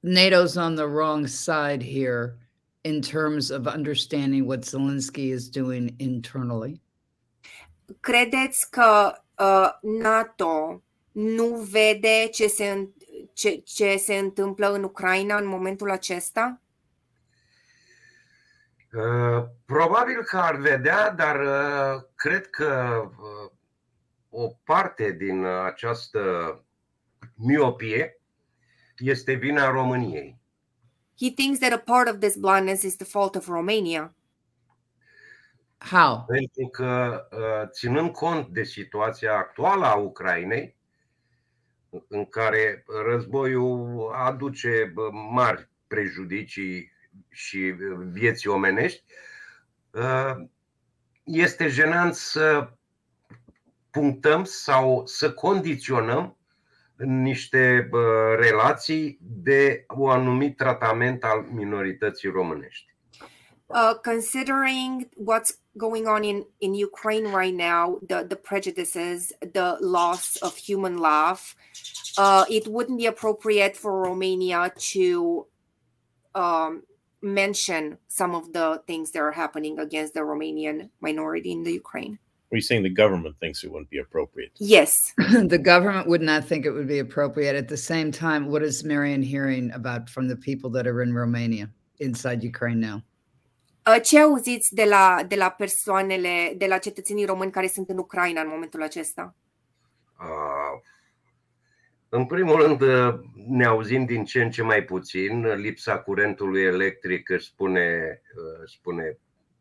NATO's 0.02 0.56
on 0.56 0.76
the 0.76 0.88
wrong 0.88 1.26
side 1.26 1.82
here 1.82 2.38
in 2.84 3.02
terms 3.02 3.50
of 3.50 3.68
understanding 3.68 4.46
what 4.46 4.62
Zelensky 4.62 5.30
is 5.30 5.50
doing 5.50 5.94
internally. 5.98 6.80
Credeți 8.00 8.70
că 8.70 9.12
uh, 9.38 9.70
NATO 9.82 10.82
nu 11.12 11.46
vede 11.70 12.28
ce 12.32 12.46
se, 12.46 12.70
în- 12.70 12.90
ce, 13.32 13.56
ce 13.56 13.96
se 13.96 14.14
întâmplă 14.14 14.72
în 14.72 14.82
Ucraina 14.82 15.36
în 15.36 15.46
momentul 15.46 15.90
acesta? 15.90 16.60
Uh, 18.92 19.44
Probabil 19.64 20.22
că 20.24 20.36
ar 20.36 20.56
vedea, 20.56 21.10
dar 21.10 21.40
uh, 21.40 22.02
cred 22.14 22.46
că 22.46 23.00
uh, 23.04 23.50
o 24.30 24.48
parte 24.64 25.12
din 25.12 25.44
această 25.44 26.20
miopie 27.34 28.20
este 28.98 29.32
vina 29.32 29.70
României. 29.70 30.38
He 31.20 31.30
thinks 31.30 31.58
that 31.58 31.72
a 31.72 31.78
part 31.78 32.08
of 32.08 32.18
this 32.18 32.36
blindness 32.36 32.82
is 32.82 32.96
the 32.96 33.06
fault 33.06 33.34
of 33.34 33.46
Romania. 33.46 34.14
How? 35.78 36.24
Pentru 36.26 36.68
că, 36.68 37.20
uh, 37.32 37.68
ținând 37.70 38.12
cont 38.12 38.48
de 38.48 38.62
situația 38.62 39.36
actuală 39.36 39.86
a 39.86 39.94
Ucrainei, 39.94 40.76
în 42.08 42.24
care 42.26 42.84
războiul 43.06 44.12
aduce 44.14 44.90
bă, 44.94 45.08
mari 45.12 45.68
prejudicii 45.86 46.92
și 47.28 47.58
vieți 48.12 48.48
omenești, 48.48 49.04
uh, 49.90 50.34
este 51.24 51.68
jenant 51.68 52.14
să 52.14 52.72
punctăm 53.90 54.44
sau 54.44 55.06
să 55.06 55.32
condiționăm 55.32 56.36
niște 56.96 57.86
bă, 57.90 58.36
relații 58.38 59.18
de 59.20 59.84
un 59.96 60.10
anumit 60.10 60.56
tratament 60.56 61.24
al 61.24 61.40
minorității 61.40 62.30
românești. 62.30 62.89
Uh, 63.72 63.94
considering 63.94 65.06
what's 65.16 65.58
going 65.78 66.08
on 66.08 66.24
in, 66.24 66.44
in 66.60 66.74
Ukraine 66.74 67.28
right 67.28 67.54
now, 67.54 67.98
the, 68.08 68.24
the 68.24 68.36
prejudices, 68.36 69.32
the 69.40 69.78
loss 69.80 70.36
of 70.36 70.56
human 70.56 70.98
life, 70.98 71.54
uh, 72.18 72.44
it 72.50 72.66
wouldn't 72.66 72.98
be 72.98 73.06
appropriate 73.06 73.76
for 73.76 74.02
Romania 74.02 74.72
to 74.76 75.46
um, 76.34 76.82
mention 77.22 77.98
some 78.08 78.34
of 78.34 78.52
the 78.52 78.82
things 78.86 79.10
that 79.12 79.20
are 79.20 79.32
happening 79.32 79.78
against 79.78 80.14
the 80.14 80.20
Romanian 80.20 80.90
minority 81.00 81.52
in 81.52 81.62
the 81.62 81.72
Ukraine. 81.72 82.18
Are 82.52 82.56
you 82.56 82.62
saying 82.62 82.82
the 82.82 82.90
government 82.90 83.36
thinks 83.38 83.62
it 83.62 83.70
wouldn't 83.70 83.90
be 83.90 83.98
appropriate? 83.98 84.50
Yes. 84.58 85.14
the 85.18 85.58
government 85.58 86.08
would 86.08 86.20
not 86.20 86.44
think 86.44 86.66
it 86.66 86.72
would 86.72 86.88
be 86.88 86.98
appropriate. 86.98 87.54
At 87.54 87.68
the 87.68 87.76
same 87.76 88.10
time, 88.10 88.48
what 88.48 88.64
is 88.64 88.82
Marion 88.82 89.22
hearing 89.22 89.70
about 89.70 90.10
from 90.10 90.26
the 90.26 90.34
people 90.34 90.68
that 90.70 90.86
are 90.88 91.02
in 91.02 91.14
Romania 91.14 91.70
inside 92.00 92.42
Ukraine 92.42 92.80
now? 92.80 93.04
Uh, 93.86 94.02
ce 94.02 94.18
auziți 94.20 94.74
de 94.74 94.84
la, 94.84 95.22
de 95.28 95.34
la 95.36 95.50
persoanele, 95.50 96.54
de 96.56 96.66
la 96.66 96.78
cetățenii 96.78 97.24
români 97.24 97.50
care 97.50 97.66
sunt 97.66 97.88
în 97.88 97.98
Ucraina 97.98 98.40
în 98.40 98.48
momentul 98.48 98.82
acesta? 98.82 99.34
Uh, 100.20 100.80
În 102.08 102.26
primul 102.26 102.56
rând, 102.62 102.80
uh, 102.80 103.14
ne 103.48 103.64
auzim 103.64 104.04
din 104.04 104.24
ce 104.24 104.42
în 104.42 104.50
ce 104.50 104.62
mai 104.62 104.82
puțin. 104.82 105.46
Lipsa 105.54 105.98
curentului 105.98 106.62
electric 106.62 107.28
își 107.28 107.46
spune, 107.46 108.20
uh, 108.36 108.68
spune 108.68 109.18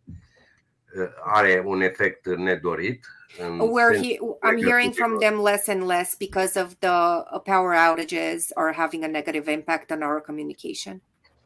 uh, 0.07 1.09
are 1.23 1.63
un 1.65 1.81
efect 1.81 2.25
nedorit. 2.25 3.05
în 3.37 3.59
Where 3.59 3.93
sens- 3.93 4.07
he, 4.07 4.17
I'm 4.17 4.57
hearing 4.65 4.93
from 4.93 5.17
them 5.19 5.41
less 5.43 5.67
and 5.67 5.85
less 5.85 6.15
because 6.17 6.61
of 6.61 6.73
the 6.79 6.89
uh, 6.89 7.41
power 7.43 7.75
outages 7.75 8.45
are 8.55 8.73
having 8.75 9.03
a 9.03 9.07
negative 9.07 9.51
impact 9.51 9.91
on 9.91 10.01
our 10.01 10.21
communication. 10.21 11.01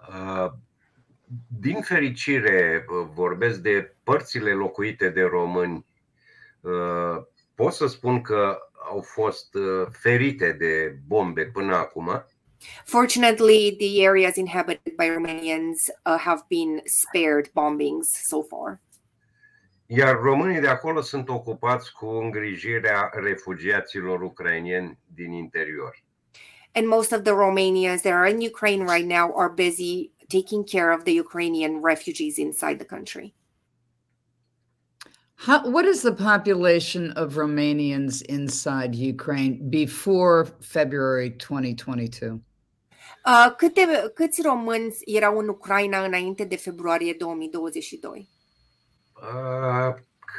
Uh, 0.09 0.51
Din 1.59 1.81
fericire, 1.81 2.85
uh, 2.89 3.07
vorbesc 3.13 3.59
de 3.59 3.95
părțile 4.03 4.51
locuite 4.51 5.09
de 5.09 5.21
români. 5.21 5.85
Uh, 6.61 7.23
Pot 7.55 7.73
să 7.73 7.87
spun 7.87 8.21
că 8.21 8.57
au 8.89 9.01
fost 9.01 9.55
uh, 9.55 9.87
ferite 9.91 10.51
de 10.51 10.97
bombe 11.07 11.45
până 11.45 11.75
acum. 11.75 12.25
Fortunately, 12.85 13.75
the 13.75 14.07
areas 14.07 14.35
inhabited 14.35 14.93
by 14.95 15.07
Romanians 15.13 15.87
uh, 16.05 16.15
have 16.17 16.41
been 16.47 16.81
spared 16.83 17.49
bombings 17.53 18.09
so 18.27 18.41
far. 18.41 18.81
Iar 19.85 20.19
românii 20.21 20.59
de 20.59 20.67
acolo 20.67 21.01
sunt 21.01 21.29
ocupați 21.29 21.93
cu 21.93 22.05
îngrijirea 22.05 23.09
refugiaților 23.13 24.21
ucrainieni 24.21 24.97
din 25.15 25.31
interior. 25.31 26.03
And 26.75 26.87
most 26.87 27.11
of 27.11 27.21
the 27.21 27.33
Romanians 27.33 28.01
that 28.01 28.13
are 28.13 28.29
in 28.29 28.39
Ukraine 28.39 28.83
right 28.93 29.07
now 29.07 29.33
are 29.37 29.53
busy 29.55 30.11
taking 30.37 30.63
care 30.73 30.89
of 30.95 30.99
the 31.07 31.15
Ukrainian 31.25 31.73
refugees 31.91 32.35
inside 32.37 32.77
the 32.83 32.89
country. 32.95 33.27
How, 35.45 35.59
what 35.75 35.85
is 35.93 36.01
the 36.01 36.15
population 36.31 37.03
of 37.21 37.37
Romanians 37.45 38.21
inside 38.37 38.91
Ukraine 38.95 39.53
before 39.69 40.35
February 40.75 41.29
2022? 41.29 42.41
Uh, 43.25 43.55
câte, 43.57 44.11
câți 44.13 44.41
români 44.41 44.95
erau 45.05 45.37
în 45.37 45.47
Ucraina 45.47 46.03
înainte 46.05 46.43
de 46.43 46.55
februarie 46.55 47.13
2022? 47.13 48.29
Uh, 49.15 49.93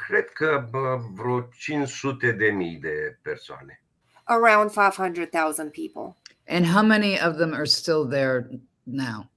Cred 0.06 0.28
că 0.28 0.66
bă, 0.70 1.00
vreo 1.14 1.48
500 1.58 2.32
de 2.32 2.46
mii 2.46 2.76
de 2.76 3.18
persoane. 3.22 3.82
Around 4.24 4.70
500,000 4.70 5.70
people. 5.70 6.16
And 6.46 6.66
how 6.66 6.82
many 6.82 7.18
of 7.26 7.36
them 7.36 7.52
are 7.54 7.64
still 7.64 8.06
there 8.06 8.48
now? 8.82 9.30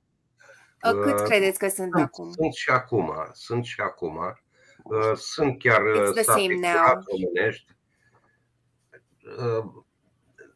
Uh, 0.95 1.01
cât 1.03 1.19
Uh, 1.19 1.25
credeți 1.25 1.59
că 1.59 1.67
sunt 1.69 1.91
Sunt, 1.91 2.03
acum? 2.03 2.31
sunt 2.31 2.53
și 2.53 2.69
acum, 2.69 3.13
sunt 3.33 3.65
și 3.65 3.79
acum. 3.81 4.17
Uh, 4.83 5.11
Sunt 5.15 5.59
chiar 5.59 5.81
It's 5.81 6.07
uh, 6.07 6.11
the 6.13 6.21
state 6.21 6.39
same 6.41 6.53
now. 6.53 6.71
curat 6.71 7.03
românești. 7.11 7.65
Uh, 9.37 9.65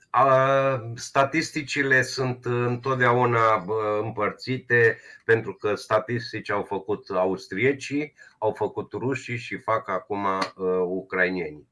a- 0.09 0.91
Statisticile 0.95 2.01
sunt 2.01 2.45
întotdeauna 2.45 3.57
bă, 3.57 3.99
împărțite 4.03 4.97
pentru 5.25 5.53
că 5.53 5.75
statistici 5.75 6.49
au 6.51 6.63
făcut 6.63 7.09
austriecii, 7.09 8.13
au 8.37 8.51
făcut 8.53 8.91
rușii 8.91 9.37
și 9.37 9.57
fac 9.57 9.89
acum 9.89 10.23
uh, 10.25 10.65
ucrainienii. 10.85 11.67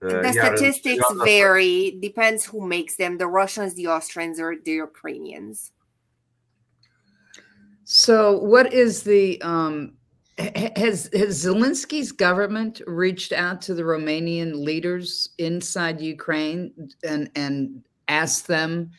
Uh, 0.00 0.08
The 0.08 0.16
iar 0.16 0.24
în 0.24 0.32
statistics 0.32 1.06
perioada- 1.06 1.48
vary, 1.48 1.96
depends 2.00 2.46
who 2.52 2.66
makes 2.66 2.94
them 2.94 3.16
the 3.16 3.26
Russians, 3.40 3.72
the 3.74 3.88
Austrians, 3.88 4.38
or 4.40 4.58
the 4.62 4.82
Ukrainians. 4.82 5.72
So, 7.90 8.36
what 8.36 8.74
is 8.74 9.02
the 9.02 9.40
um, 9.40 9.94
has 10.36 11.08
has 11.14 11.42
Zelensky's 11.42 12.12
government 12.12 12.82
reached 12.86 13.32
out 13.32 13.62
to 13.62 13.72
the 13.72 13.82
Romanian 13.82 14.62
leaders 14.62 15.30
inside 15.38 15.98
Ukraine 15.98 16.70
and 17.02 17.30
and 17.34 17.82
asked 18.08 18.46
them 18.46 18.90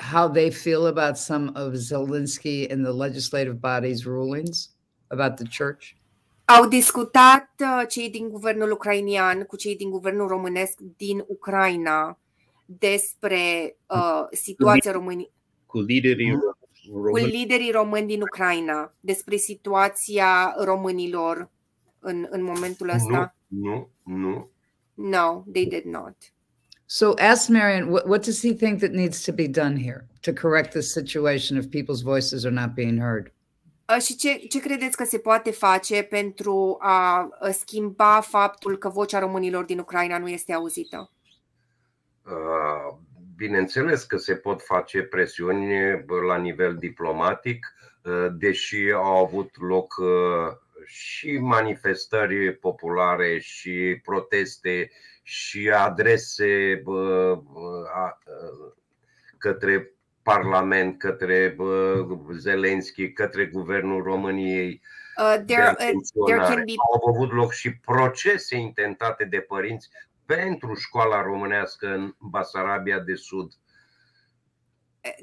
how 0.00 0.26
they 0.26 0.50
feel 0.50 0.88
about 0.88 1.16
some 1.16 1.50
of 1.54 1.74
Zelensky 1.74 2.68
and 2.72 2.84
the 2.84 2.92
legislative 2.92 3.60
body's 3.60 4.04
rulings 4.04 4.70
about 5.12 5.36
the 5.36 5.44
church? 5.44 5.94
Au 6.48 6.66
discutat 6.66 7.48
uh, 7.60 7.86
cei 7.88 8.10
din 8.10 8.28
guvernul 8.28 8.70
ucrainian 8.70 9.42
cu 9.42 9.56
cei 9.56 9.76
din 9.76 9.90
guvernul 9.90 10.28
românesc 10.28 10.78
din 10.96 11.24
Ucraina 11.28 12.18
despre 12.66 13.76
uh, 13.86 14.26
situația 14.30 14.92
României 14.92 15.30
Cu 15.66 15.80
liderii 15.80 16.38
cu 16.92 16.98
români, 17.02 17.30
liderii 17.30 17.70
români 17.70 18.06
din 18.06 18.20
Ucraina 18.20 18.94
despre 19.00 19.36
situația 19.36 20.54
românilor 20.64 21.50
în, 21.98 22.26
în 22.30 22.42
momentul 22.42 22.88
ăsta? 22.88 23.36
Nu, 23.46 23.90
nu, 24.04 24.14
nu. 24.14 24.50
No, 24.94 25.42
they 25.52 25.66
did 25.66 25.84
not. 25.84 26.16
So 26.86 27.12
ask 27.18 27.48
Marion, 27.48 27.90
what, 27.90 28.06
what 28.06 28.24
does 28.24 28.40
he 28.40 28.54
think 28.54 28.78
that 28.78 28.90
needs 28.92 29.24
to 29.24 29.32
be 29.32 29.46
done 29.46 29.76
here 29.76 30.06
to 30.20 30.32
correct 30.32 30.70
this 30.70 30.92
situation 30.92 31.58
if 31.58 31.66
people's 31.66 32.02
voices 32.02 32.44
are 32.44 32.54
not 32.54 32.74
being 32.74 32.98
heard? 32.98 33.32
Uh, 33.96 34.02
Și 34.02 34.16
ce, 34.16 34.34
ce 34.34 34.60
credeți 34.60 34.96
că 34.96 35.04
se 35.04 35.18
poate 35.18 35.50
face 35.50 36.02
pentru 36.02 36.76
a 36.80 37.22
uh, 37.22 37.50
schimba 37.50 38.20
faptul 38.20 38.78
că 38.78 38.88
vocea 38.88 39.18
românilor 39.18 39.64
din 39.64 39.78
Ucraina 39.78 40.18
nu 40.18 40.28
este 40.28 40.52
auzită? 40.52 41.12
Uh, 42.24 42.98
Bineînțeles 43.38 44.04
că 44.04 44.16
se 44.16 44.34
pot 44.34 44.62
face 44.62 45.02
presiuni 45.02 46.02
bă, 46.06 46.20
la 46.20 46.36
nivel 46.36 46.76
diplomatic, 46.76 47.74
uh, 48.02 48.26
deși 48.32 48.90
au 48.94 49.24
avut 49.24 49.50
loc 49.60 49.94
uh, 49.98 50.52
și 50.86 51.38
manifestări 51.38 52.52
populare 52.54 53.38
și 53.38 54.00
proteste 54.04 54.90
și 55.22 55.70
adrese 55.70 56.80
bă, 56.84 57.38
bă, 57.52 57.84
a- 57.94 58.18
uh, 58.26 58.72
către 59.38 59.92
Parlament, 60.22 60.98
către 60.98 61.54
bă, 61.56 62.04
Zelenski, 62.38 63.12
către 63.12 63.46
Guvernul 63.46 64.02
României 64.02 64.80
Uh, 65.18 65.34
de 65.44 65.52
there, 65.54 65.70
uh, 65.70 65.74
there 65.76 65.86
atenționare. 65.88 66.54
can 66.54 66.64
be 66.64 66.72
Au 66.92 67.14
avut 67.14 67.32
loc 67.32 67.52
și 67.52 67.76
procese 67.76 68.56
intentate 68.56 69.24
de 69.24 69.38
părinți 69.40 69.88
pentru 70.36 70.74
școala 70.74 71.22
românească 71.22 71.86
în 71.86 72.14
Basarabia 72.18 72.98
de 72.98 73.14
Sud. 73.14 73.52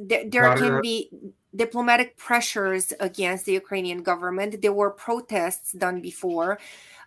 there, 0.08 0.26
there 0.30 0.44
Dar, 0.44 0.58
can 0.58 0.74
uh, 0.74 0.82
be 0.82 1.10
diplomatic 1.54 2.18
pressures 2.18 2.94
against 3.00 3.46
the 3.46 3.54
Ukrainian 3.54 4.04
government. 4.04 4.62
There 4.62 4.74
were 4.74 4.92
protests 4.92 5.72
done 5.72 6.02
before. 6.02 6.60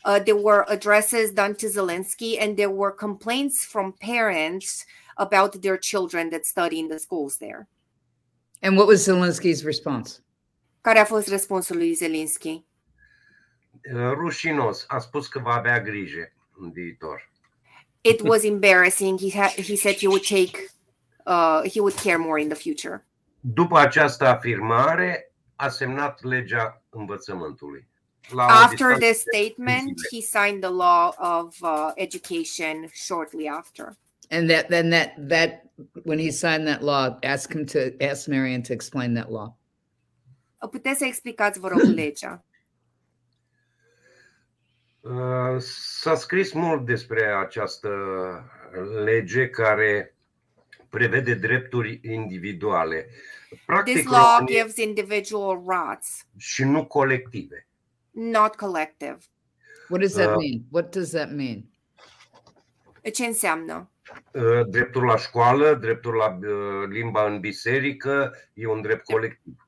Uh, 0.05 0.19
there 0.19 0.37
were 0.37 0.65
addresses 0.69 1.33
done 1.33 1.55
to 1.57 1.67
Zelensky, 1.67 2.41
and 2.41 2.57
there 2.57 2.71
were 2.71 2.93
complaints 2.93 3.65
from 3.65 3.93
parents 4.01 4.85
about 5.17 5.61
their 5.63 5.77
children 5.77 6.31
that 6.31 6.47
study 6.47 6.79
in 6.79 6.89
the 6.89 6.99
schools 6.99 7.39
there. 7.39 7.67
And 8.63 8.77
what 8.77 8.87
was 8.87 9.07
Zelensky's 9.07 9.65
response? 9.65 10.23
Care 10.81 10.99
a 10.99 11.05
fost 11.05 11.29
răspunsul 11.29 11.77
lui 11.77 11.95
Zelensky? 11.95 12.65
Uh, 13.95 14.13
Rușinos, 14.13 14.85
a 14.89 14.99
spus 14.99 15.29
că 15.29 15.39
va 15.39 15.55
avea 15.55 15.81
grijă 15.81 16.33
în 16.59 16.71
viitor. 16.71 17.31
It 18.09 18.23
was 18.23 18.45
embarrassing. 18.45 19.19
He 19.19 19.31
ha- 19.31 19.55
he 19.57 19.77
said 19.77 19.95
he 19.95 20.07
would 20.07 20.27
take, 20.27 20.71
uh, 21.27 21.63
he 21.63 21.81
would 21.81 21.97
care 21.97 22.17
more 22.17 22.41
in 22.41 22.49
the 22.49 22.57
future. 22.57 23.07
După 23.41 23.79
această 23.79 24.27
afirmare, 24.27 25.33
a 25.57 25.69
semnat 25.69 26.23
legea 26.23 26.83
învățământului. 26.89 27.89
La 28.31 28.45
After 28.45 28.69
distanță 28.77 29.05
this 29.05 29.25
statement, 29.33 29.91
he 30.13 30.21
signed 30.21 30.61
the 30.61 30.71
law 30.71 31.15
of 31.19 31.57
uh, 31.61 31.91
education 31.95 32.89
shortly 32.93 33.49
after. 33.49 33.97
And 34.31 34.51
that 34.51 34.69
then 34.69 34.91
that 34.91 35.15
that 35.29 35.51
when 36.05 36.19
he 36.19 36.31
signed 36.31 36.67
that 36.67 36.83
law, 36.83 37.19
ask 37.23 37.53
him 37.53 37.65
to 37.65 37.79
ask 38.11 38.27
Marion 38.27 38.63
to 38.63 38.73
explain 38.73 39.15
that 39.15 39.31
law. 39.31 39.57
Puteți 40.71 40.99
să 40.99 41.05
explicați, 41.05 41.59
vă 41.59 41.69
rog, 41.69 41.81
legea? 41.81 42.45
Uh, 45.09 45.57
S-a 46.01 46.15
scris 46.15 46.53
mult 46.53 46.87
despre 46.87 47.25
această 47.25 47.89
lege 49.05 49.49
care 49.49 50.15
prevede 50.89 51.35
drepturi 51.35 52.01
individuale. 52.03 53.09
Practic, 53.67 53.95
This 53.95 54.07
law 54.07 54.39
România- 54.39 54.47
gives 54.63 54.77
individual 54.77 55.63
rights, 55.67 56.27
și 56.37 56.65
nu 56.65 56.87
colective. 56.87 57.67
not 58.11 58.55
collective. 58.57 59.19
What 59.89 60.01
does 60.01 60.13
that 60.13 60.27
Uh, 60.29 60.35
mean? 60.37 60.63
What 60.71 60.91
does 60.95 61.11
that 61.11 61.31
mean? 61.31 61.65
Ce 63.13 63.25
înseamnă? 63.27 63.91
Uh, 64.33 64.67
Dreptul 64.67 65.05
la 65.05 65.17
școală, 65.17 65.75
dreptul 65.75 66.15
la 66.15 66.39
uh, 66.43 66.89
limba 66.89 67.27
în 67.27 67.41
biserică 67.41 68.35
e 68.53 68.67
un 68.67 68.81
drept 68.83 69.05
colectiv. 69.05 69.68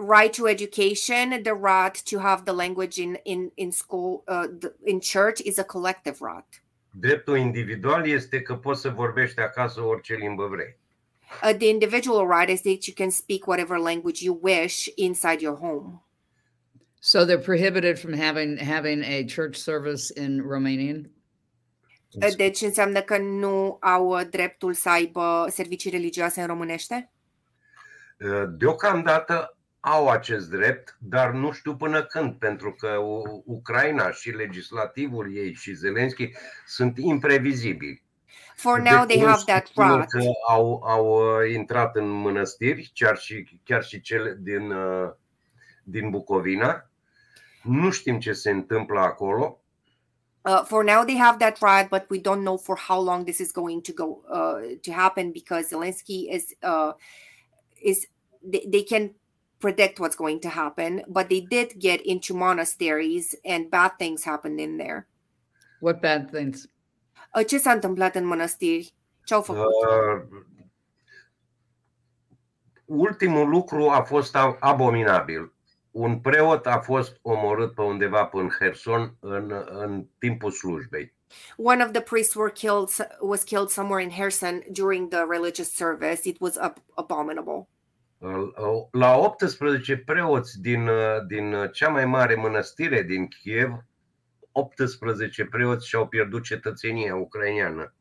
Right 0.00 0.32
to 0.32 0.48
education, 0.48 1.42
the 1.42 1.52
right 1.52 2.02
to 2.10 2.18
have 2.18 2.44
the 2.44 2.52
language 2.52 2.96
in 2.96 3.18
in 3.24 3.50
in 3.54 3.70
school, 3.70 4.22
uh, 4.26 4.46
the, 4.60 4.72
in 4.84 5.00
church 5.00 5.40
is 5.44 5.58
a 5.58 5.64
collective 5.64 6.16
right. 6.20 6.62
Dreptul 6.90 7.36
individual 7.36 8.06
este 8.06 8.42
că 8.42 8.54
poți 8.54 8.80
să 8.80 8.88
vorbești 8.88 9.40
acasă 9.40 9.80
orice 9.80 10.14
limbă 10.14 10.46
vrei. 10.46 10.76
Uh, 11.42 11.56
the 11.58 11.68
individual 11.68 12.26
right 12.26 12.48
is 12.48 12.62
that 12.62 12.86
you 12.86 12.94
can 12.96 13.10
speak 13.10 13.46
whatever 13.46 13.78
language 13.78 14.24
you 14.24 14.38
wish 14.42 14.88
inside 14.96 15.42
your 15.42 15.56
home. 15.56 16.02
So 17.00 17.24
they're 17.24 17.44
prohibited 17.44 17.98
from 17.98 18.12
having 18.12 18.58
having 18.58 19.04
a 19.04 19.24
church 19.24 19.56
service 19.56 20.12
in 20.16 20.42
Romanian. 20.48 21.10
Uh, 22.12 22.34
Deci 22.36 22.60
înseamnă 22.60 23.00
că 23.00 23.18
nu 23.18 23.76
au 23.80 24.08
uh, 24.08 24.26
dreptul 24.30 24.74
să 24.74 24.88
aibă 24.88 25.46
servicii 25.50 25.90
religioase 25.90 26.40
în 26.40 26.46
românește? 26.46 27.10
Uh, 28.18 28.44
Deocamdată 28.48 29.56
au 29.80 30.08
acest 30.08 30.50
drept, 30.50 30.96
dar 30.98 31.30
nu 31.30 31.52
știu 31.52 31.76
până 31.76 32.02
când, 32.02 32.34
pentru 32.34 32.72
că 32.74 32.88
U- 32.88 33.42
Ucraina 33.46 34.10
și 34.10 34.30
legislativul 34.30 35.36
ei 35.36 35.54
și 35.54 35.72
Zelenski 35.72 36.32
sunt 36.66 36.98
imprevizibili. 36.98 38.02
For 38.56 38.78
now, 38.78 39.06
De 39.06 39.14
they 39.14 39.26
have 39.26 39.42
curând 39.42 39.46
that 39.46 39.66
știu 39.66 39.82
right. 39.96 40.10
Că 40.10 40.20
au, 40.48 40.82
au 40.82 41.06
uh, 41.06 41.52
intrat 41.52 41.96
în 41.96 42.08
mănăstiri, 42.08 42.90
chiar 42.94 43.18
și, 43.18 43.60
chiar 43.64 43.84
și 43.84 44.00
cele 44.00 44.36
din, 44.40 44.70
uh, 44.70 45.10
din 45.82 46.10
Bucovina. 46.10 46.90
Nu 47.62 47.90
știm 47.90 48.18
ce 48.18 48.32
se 48.32 48.50
întâmplă 48.50 49.00
acolo. 49.00 49.60
Uh, 50.42 50.62
for 50.64 50.84
now, 50.84 51.04
they 51.04 51.18
have 51.18 51.36
that 51.38 51.58
right, 51.60 51.88
but 51.90 52.06
we 52.10 52.18
don't 52.18 52.42
know 52.42 52.56
for 52.56 52.78
how 52.78 53.04
long 53.04 53.24
this 53.24 53.38
is 53.38 53.52
going 53.52 53.82
to 53.82 53.92
go 53.92 54.20
uh, 54.28 54.78
to 54.82 54.92
happen 54.92 55.30
because 55.30 55.68
Zelensky 55.68 56.34
is 56.34 56.56
uh, 56.62 56.94
is 57.82 58.08
they, 58.50 58.66
they 58.70 58.82
can 58.82 59.14
predict 59.60 59.98
what's 59.98 60.16
going 60.16 60.40
to 60.40 60.48
happen, 60.48 61.02
but 61.06 61.28
they 61.28 61.40
did 61.40 61.78
get 61.78 62.00
into 62.02 62.34
monasteries 62.34 63.34
and 63.44 63.68
bad 63.68 63.92
things 63.98 64.24
happened 64.24 64.58
in 64.58 64.76
there. 64.78 65.06
What 65.80 66.00
bad 66.00 66.30
things? 66.30 66.66
Uh, 67.34 67.44
ce 67.46 67.58
s-a 67.58 67.72
întâmplat 67.72 68.14
în 68.14 68.24
mănăstiri? 68.24 68.94
Ce 69.24 69.34
au 69.34 69.42
făcut? 69.42 69.64
Uh, 69.64 70.22
ultimul 72.84 73.48
lucru 73.48 73.88
a 73.88 74.02
fost 74.02 74.36
abominabil. 74.60 75.52
Un 75.90 76.18
preot 76.18 76.66
a 76.66 76.78
fost 76.78 77.18
omorât 77.22 77.74
pe 77.74 77.82
undeva 77.82 78.24
pe 78.24 78.36
în 78.38 78.48
Herson 78.48 79.16
în, 79.20 79.64
în 79.68 80.06
timpul 80.18 80.50
slujbei. 80.50 81.14
One 81.56 81.84
of 81.84 81.90
the 81.90 82.00
priests 82.00 82.34
were 82.34 82.50
killed 82.50 82.88
was 83.20 83.42
killed 83.42 83.68
somewhere 83.68 84.02
in 84.02 84.10
Herson 84.10 84.62
during 84.72 85.08
the 85.08 85.24
religious 85.28 85.72
service. 85.72 86.28
It 86.28 86.40
was 86.40 86.56
ab- 86.56 86.82
abominable. 86.94 87.68
Uh, 88.20 88.86
La 88.90 89.16
18 89.16 89.96
preoți 89.96 90.60
din, 90.60 90.88
uh, 90.88 91.26
din 91.26 91.70
cea 91.72 91.88
mai 91.88 92.04
mare 92.04 92.34
mănăstire 92.34 93.02
din 93.02 93.28
Kiev, 93.28 93.70
18 94.52 95.44
preoți 95.44 95.88
și-au 95.88 96.08
pierdut 96.08 96.42
cetățenia 96.42 97.16
ucraineană. 97.16 97.94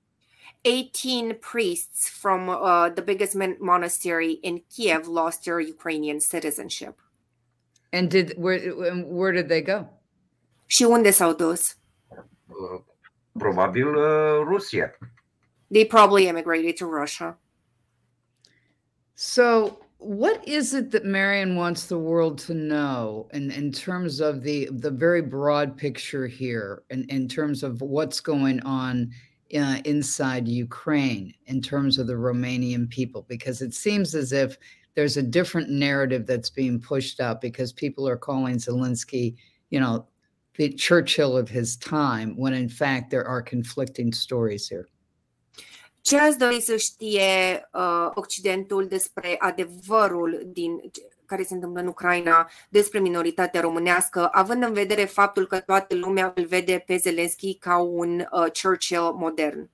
18 0.62 1.34
priests 1.52 2.10
from 2.10 2.48
uh, 2.48 2.92
the 2.94 3.04
biggest 3.04 3.36
mon- 3.36 3.58
monastery 3.60 4.38
in 4.42 4.64
Kiev 4.76 5.08
lost 5.08 5.42
their 5.42 5.60
Ukrainian 5.60 6.20
citizenship. 6.20 7.00
And 7.92 8.10
did 8.10 8.34
where 8.38 8.90
and 8.90 9.06
where 9.08 9.42
did 9.42 9.48
they 9.48 9.62
go? 9.62 9.86
Și 10.66 10.84
unde 10.84 11.12
s-au 11.12 11.34
dus? 11.34 11.78
Uh, 12.48 12.82
Probabil 13.32 13.88
uh, 13.96 14.44
Rusia. 14.46 14.98
They 15.72 15.86
probably 15.86 16.28
emigrated 16.28 16.76
to 16.76 16.86
Russia. 16.86 17.40
So, 19.14 19.78
what 20.00 20.48
is 20.48 20.74
it 20.74 20.92
that 20.92 21.04
Marion 21.04 21.58
wants 21.58 21.88
the 21.88 21.98
world 21.98 22.38
to 22.40 22.54
know 22.54 23.28
in, 23.34 23.52
in 23.52 23.70
terms 23.70 24.22
of 24.22 24.44
the 24.44 24.70
the 24.72 24.90
very 24.90 25.22
broad 25.22 25.76
picture 25.76 26.26
here, 26.26 26.84
in, 26.90 27.04
in 27.10 27.28
terms 27.28 27.64
of 27.64 27.82
what's 27.82 28.22
going 28.22 28.62
on 28.62 29.12
uh, 29.54 29.82
inside 29.84 30.48
Ukraine, 30.48 31.34
in 31.48 31.62
terms 31.62 31.98
of 32.00 32.08
the 32.08 32.14
Romanian 32.14 32.90
people? 32.90 33.26
Because 33.28 33.62
it 33.62 33.74
seems 33.74 34.16
as 34.16 34.32
if 34.32 34.58
there's 34.96 35.18
a 35.18 35.24
different 35.24 35.70
narrative 35.70 36.26
that's 36.26 36.50
being 36.50 36.80
pushed 36.80 37.20
out 37.20 37.42
because 37.42 37.74
people 37.74 38.08
are 38.08 38.18
calling 38.18 38.56
Zelensky, 38.56 39.36
you 39.70 39.82
know, 39.82 40.08
the 40.56 40.70
Churchill 40.70 41.38
of 41.38 41.50
his 41.50 41.76
time, 41.76 42.38
when 42.38 42.54
in 42.54 42.70
fact 42.70 43.12
there 43.12 43.28
are 43.28 43.42
conflicting 43.42 44.14
stories 44.14 44.70
here. 44.70 44.88
Ce 46.02 46.20
ați 46.20 46.38
dori 46.38 46.62
să 46.62 46.76
știe 46.76 47.70
uh, 47.74 48.10
Occidentul 48.14 48.88
despre 48.88 49.36
adevărul 49.40 50.42
din 50.46 50.82
care 51.26 51.44
se 51.44 51.54
întâmplă 51.54 51.82
în 51.82 51.88
Ucraina 51.88 52.50
despre 52.70 53.00
minoritatea 53.00 53.62
românească, 53.62 54.30
având 54.32 54.64
în 54.64 54.74
vedere 54.74 55.06
faptul 55.06 55.48
că 55.48 55.60
toată 55.60 55.96
lumea 55.96 56.32
îl 56.36 56.46
vede 56.46 56.84
pe 56.86 56.98
Zelensky 56.98 57.58
ca 57.58 57.78
un 57.78 58.20
uh, 58.20 58.52
Churchill 58.62 59.14
modern? 59.14 59.70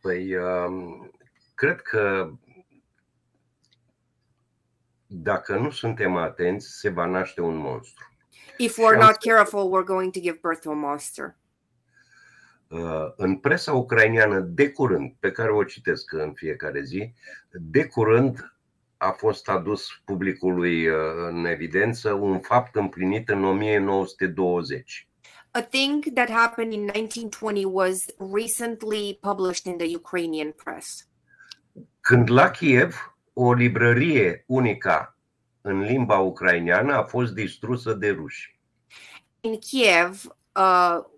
Păi, 0.00 0.36
um, 0.36 1.10
cred 1.54 1.80
că 1.80 2.30
dacă 5.06 5.56
nu 5.56 5.70
suntem 5.70 6.16
atenți, 6.16 6.78
se 6.78 6.88
va 6.88 7.06
naște 7.06 7.40
un 7.40 7.56
monstru. 7.56 8.08
If 8.56 8.78
we're 8.78 8.98
not 8.98 9.16
careful, 9.16 9.70
we're 9.70 9.86
going 9.86 10.12
to 10.12 10.20
give 10.20 10.38
birth 10.42 10.60
to 10.62 10.70
a 10.70 10.74
monster. 10.74 11.36
Uh, 12.74 13.12
în 13.16 13.36
presa 13.36 13.72
ucraineană, 13.72 14.40
de 14.40 14.70
curând, 14.70 15.14
pe 15.20 15.30
care 15.30 15.50
o 15.50 15.64
citesc 15.64 16.12
în 16.12 16.32
fiecare 16.32 16.82
zi, 16.82 17.12
de 17.50 17.86
curând 17.86 18.54
a 18.96 19.10
fost 19.10 19.48
adus 19.48 19.88
publicului 20.04 20.86
uh, 20.86 20.96
în 21.28 21.44
evidență 21.44 22.12
un 22.12 22.40
fapt 22.40 22.74
împlinit 22.74 23.28
în 23.28 23.44
1920. 23.44 25.08
A 25.50 25.62
thing 25.62 26.04
that 26.14 26.30
happened 26.30 26.72
in 26.72 26.80
1920 26.80 27.64
was 27.64 28.06
recently 28.34 29.18
published 29.20 29.72
in 29.72 29.78
the 29.78 29.96
Ukrainian 29.96 30.50
press. 30.64 31.08
Când 32.00 32.30
la 32.30 32.50
Kiev, 32.50 33.16
o 33.32 33.52
librărie 33.52 34.44
unică 34.46 35.18
în 35.60 35.80
limba 35.80 36.18
ucraineană 36.18 36.94
a 36.94 37.02
fost 37.02 37.32
distrusă 37.32 37.92
de 37.92 38.10
ruși. 38.10 38.60
In 39.40 39.58
Kiev, 39.58 40.22
uh, 40.56 41.12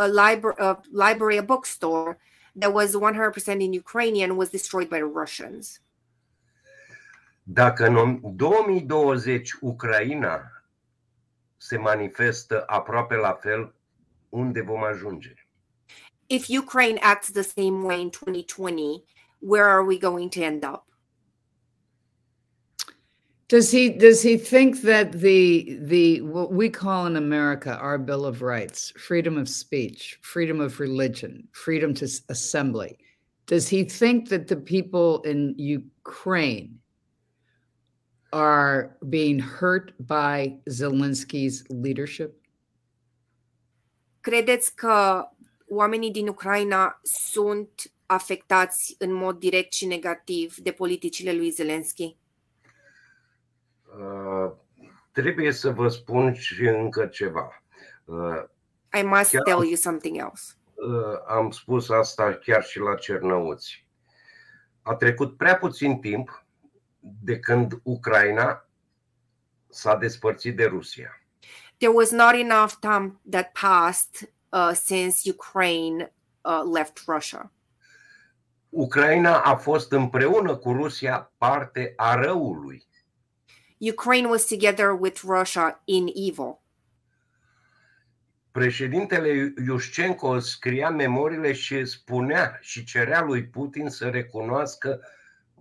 a, 0.00 0.08
libra- 0.08 0.56
a 0.58 0.82
library, 0.90 1.36
a 1.36 1.42
bookstore 1.42 2.18
that 2.56 2.72
was 2.72 2.94
100% 2.94 3.62
in 3.62 3.72
Ukrainian 3.72 4.36
was 4.36 4.48
destroyed 4.50 4.88
by 4.88 4.98
the 4.98 5.12
Russians. 5.20 5.80
Dacă 7.42 7.86
în 7.86 8.20
2020 8.36 9.52
Ucraina 9.60 10.62
se 11.56 11.76
manifestă 11.76 12.64
aproape 12.66 13.14
la 13.14 13.32
fel, 13.32 13.74
unde 14.28 14.60
vom 14.60 14.84
ajunge? 14.84 15.34
If 16.26 16.48
Ukraine 16.48 16.98
acts 17.02 17.30
the 17.32 17.42
same 17.42 17.84
way 17.84 18.00
in 18.00 18.10
2020, 18.10 19.02
where 19.38 19.64
are 19.64 19.82
we 19.82 19.98
going 19.98 20.30
to 20.30 20.40
end 20.40 20.64
up? 20.64 20.89
Does 23.50 23.68
he 23.72 23.88
does 23.88 24.22
he 24.22 24.36
think 24.36 24.82
that 24.82 25.10
the 25.10 25.76
the 25.80 26.20
what 26.20 26.52
we 26.52 26.70
call 26.70 27.06
in 27.06 27.16
America 27.16 27.76
our 27.78 27.98
Bill 27.98 28.24
of 28.24 28.42
Rights, 28.42 28.92
freedom 28.96 29.36
of 29.36 29.48
speech, 29.48 30.20
freedom 30.22 30.60
of 30.60 30.78
religion, 30.78 31.48
freedom 31.50 31.92
to 31.94 32.06
assembly, 32.28 32.96
does 33.46 33.66
he 33.66 33.82
think 33.82 34.28
that 34.28 34.46
the 34.46 34.54
people 34.54 35.20
in 35.22 35.56
Ukraine 35.58 36.78
are 38.32 38.96
being 39.08 39.40
hurt 39.40 39.94
by 39.98 40.56
Zelensky's 40.68 41.64
leadership? 41.70 42.40
Credeți 44.20 44.74
că 44.74 45.24
oamenii 45.68 46.10
din 46.10 46.28
Ucraina 46.28 47.00
sunt 47.02 47.92
afectați 48.06 48.94
în 48.98 49.12
mod 49.12 49.38
direct 49.38 49.72
și 49.72 49.86
negativ 49.86 50.56
de 50.56 50.70
politicile 50.70 51.32
lui 51.32 51.50
Zelensky? 51.50 52.18
Uh, 53.98 54.52
trebuie 55.12 55.52
să 55.52 55.70
vă 55.70 55.88
spun 55.88 56.34
și 56.34 56.62
încă 56.66 57.06
ceva. 57.06 57.62
Uh, 58.04 58.42
I 58.98 59.02
must 59.02 59.30
Chiar- 59.30 59.42
tell 59.44 59.62
you 59.64 59.74
something 59.74 60.16
else. 60.18 60.52
uh, 60.74 61.18
am 61.28 61.50
spus 61.50 61.88
asta 61.90 62.32
chiar 62.34 62.62
și 62.64 62.78
la 62.78 62.94
Cernăuți. 62.94 63.86
A 64.82 64.94
trecut 64.94 65.36
prea 65.36 65.56
puțin 65.56 66.00
timp 66.00 66.44
de 66.98 67.38
când 67.38 67.72
Ucraina 67.82 68.68
s-a 69.68 69.96
despărțit 69.96 70.56
de 70.56 70.64
Rusia. 70.64 71.10
There 71.76 71.92
was 71.92 72.10
not 72.10 72.32
enough 72.34 72.72
time 72.80 73.20
that 73.30 73.52
passed 73.60 74.32
uh, 74.48 74.70
since 74.74 75.30
Ukraine 75.30 76.12
uh, 76.40 76.60
left 76.74 77.02
Russia. 77.06 77.52
Ucraina 78.68 79.40
a 79.40 79.56
fost 79.56 79.92
împreună 79.92 80.56
cu 80.56 80.72
Rusia 80.72 81.32
parte 81.38 81.92
a 81.96 82.14
răului. 82.14 82.88
Ukraine 83.80 84.28
was 84.28 84.46
together 84.46 84.92
with 84.92 85.24
Russia 85.24 85.80
in 85.86 86.08
evil. 86.14 86.60
Președintele 88.52 89.54
Iușcenco 89.66 90.38
scria 90.38 90.90
memoriile 90.90 91.52
și 91.52 91.84
spunea 91.84 92.58
și 92.60 92.84
cerea 92.84 93.22
lui 93.22 93.44
Putin 93.44 93.88
să 93.88 94.08
recunoască 94.08 95.00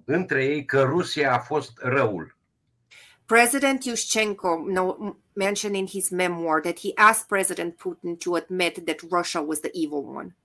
între 0.06 0.46
ei 0.46 0.66
că 0.66 0.82
Rusia 0.82 1.34
a 1.34 1.40
fost 1.40 1.72
răul. 1.82 2.38
President 3.26 3.84
Yushchenko 3.84 4.64
no, 4.68 5.16
mentioned 5.34 5.78
in 5.78 5.86
his 5.86 6.10
memoir 6.10 6.62
that 6.62 6.80
he 6.80 6.92
asked 6.96 7.28
President 7.28 7.76
Putin 7.76 8.16
to 8.16 8.36
admit 8.36 8.86
that 8.86 9.00
Russia 9.12 9.40
was 9.42 9.60
the 9.60 9.70
evil 9.74 10.04
one. 10.16 10.36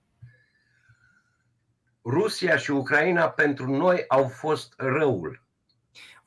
Rusia 2.03 2.57
și 2.57 2.71
Ucraina 2.71 3.29
pentru 3.29 3.71
noi 3.71 4.03
au 4.07 4.27
fost 4.27 4.73
răul. 4.77 5.44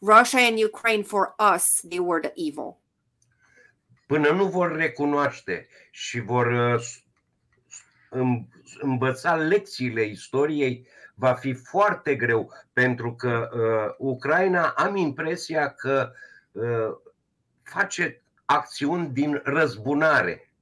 Russia 0.01 0.41
and 0.41 0.59
Ukraine, 0.59 1.03
for 1.03 1.35
us, 1.55 1.65
they 1.89 1.99
were 1.99 2.21
the 2.21 2.33
evil. 2.37 2.79
Până 4.07 4.31
nu 4.31 4.47
vor 4.47 4.77
recunoaște 4.77 5.69
și 5.91 6.21
vor 6.21 6.47
uh,âm- 6.47 8.49
învăța 8.81 9.35
lecțiile 9.35 10.05
istoriei, 10.05 10.87
va 11.15 11.35
fi 11.35 11.53
foarte 11.53 12.15
greu, 12.15 12.53
pentru 12.73 13.15
că 13.15 13.49
uh, 13.53 13.95
Ucraina 13.99 14.69
am 14.69 14.97
impresia 14.97 15.69
că 15.69 16.13
uh, 16.53 16.97
face 17.63 18.23
acțiuni 18.45 19.09
din 19.09 19.41
răzbunare. 19.45 20.53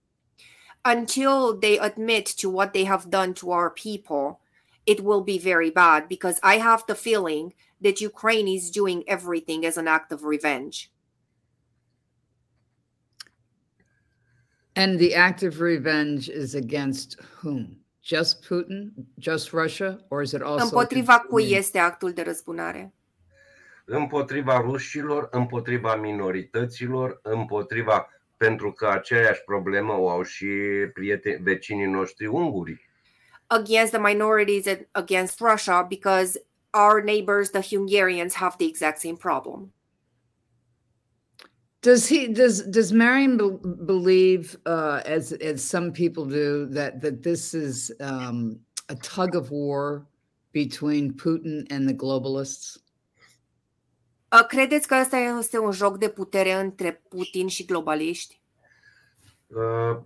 Until 0.95 1.57
they 1.61 1.79
admit 1.79 2.35
to 2.35 2.49
what 2.49 2.73
they 2.73 2.87
have 2.87 3.05
done 3.09 3.33
to 3.33 3.47
our 3.47 3.73
people, 3.73 4.41
it 4.85 5.01
will 5.01 5.23
be 5.23 5.39
very 5.39 5.71
bad 5.71 6.07
because 6.07 6.39
I 6.43 6.59
have 6.59 6.83
the 6.87 6.95
feeling 6.95 7.55
that 7.83 8.01
Ukraine 8.01 8.49
is 8.49 8.71
doing 8.71 9.03
everything 9.07 9.65
as 9.67 9.77
an 9.77 9.87
act 9.87 10.13
of 10.13 10.23
revenge. 10.25 10.91
And 14.75 14.99
the 14.99 15.15
act 15.15 15.43
of 15.43 15.61
revenge 15.61 16.29
is 16.29 16.55
against 16.55 17.19
whom? 17.43 17.79
Just 18.03 18.43
Putin? 18.43 18.93
Just 19.19 19.53
Russia? 19.53 19.99
Or 20.11 20.23
is 20.23 20.33
it 20.33 20.43
also 20.43 20.65
Împotriva 20.65 21.19
cui 21.19 21.29
continuing- 21.29 21.59
este 21.59 21.79
actul 21.79 22.13
de 22.13 22.23
răzbunare? 22.23 22.91
împotriva 23.89 24.61
rușilor, 24.61 25.29
împotriva 25.31 25.97
minorităților, 25.97 27.19
împotriva 27.23 28.09
pentru 28.37 28.73
că 28.73 28.89
aceeași 28.89 29.43
problemă 29.45 29.93
o 29.93 30.11
au 30.11 30.23
și 30.23 30.47
prieteni, 30.93 31.43
vecinii 31.43 31.87
noștri 31.87 32.27
ungurii. 32.27 32.81
Against 33.47 33.93
the 33.93 34.01
minorities 34.01 34.67
and 34.67 34.89
against 34.93 35.41
Russia 35.41 35.83
because 35.83 36.46
our 36.77 37.01
neighbors, 37.03 37.51
the 37.51 37.61
Hungarians, 37.61 38.35
have 38.35 38.55
the 38.59 38.69
exact 38.69 38.99
same 39.01 39.17
problem. 39.17 39.73
Does 41.83 42.09
he 42.09 42.29
does 42.29 42.63
does 42.77 42.93
Marion 42.93 43.37
be- 43.37 43.59
believe, 43.93 44.57
uh, 44.67 45.01
as 45.05 45.33
as 45.33 45.63
some 45.63 45.93
people 45.93 46.25
do, 46.25 46.67
that 46.77 47.01
that 47.01 47.23
this 47.23 47.55
is 47.55 47.93
um, 48.01 48.59
a 48.89 48.95
tug 48.95 49.37
of 49.37 49.51
war 49.51 50.07
between 50.53 51.13
Putin 51.13 51.67
and 51.71 51.89
the 51.89 51.95
globalists? 51.95 52.79
Uh, 54.33 54.45
Credeți 54.49 54.87
că 54.87 54.95
ăsta 55.01 55.17
este 55.17 55.59
un 55.59 55.71
joc 55.73 55.99
de 55.99 56.09
putere 56.09 56.53
între 56.53 57.03
Putin 57.09 57.49
și 57.49 57.65
globaliști? 57.65 58.41
Uh, 59.47 59.97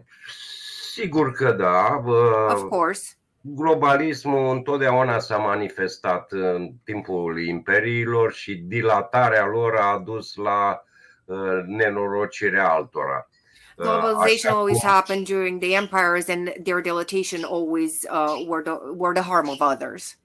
Sigur 0.92 1.32
că 1.32 1.52
da. 1.52 2.02
uh, 2.06 2.54
Of 2.54 2.68
course. 2.68 3.14
Globalismul 3.40 4.54
întotdeauna 4.56 5.18
s-a 5.18 5.36
manifestat 5.36 6.32
în 6.32 6.72
timpul 6.84 7.42
imperiilor 7.42 8.32
și 8.32 8.54
dilatarea 8.54 9.46
lor 9.46 9.76
a 9.76 9.84
adus 9.84 10.34
la 10.34 10.84
uh, 11.24 11.62
nenorocirea 11.66 12.70
altora. 12.70 13.28
Uh, 13.76 13.84
Globalization 13.84 14.50
așa 14.50 14.58
always 14.58 14.80
cum- 14.80 14.88
happened 14.90 15.26
during 15.26 15.60
the 15.60 15.74
empires, 15.74 16.28
and 16.28 16.52
their 16.62 16.80
dilatation 16.80 17.44
always 17.44 18.06
uh, 18.10 18.46
were 18.46 18.62
the 18.62 18.72
were 18.96 19.20
the 19.20 19.30
harm 19.30 19.48
of 19.48 19.60
others. 19.60 20.18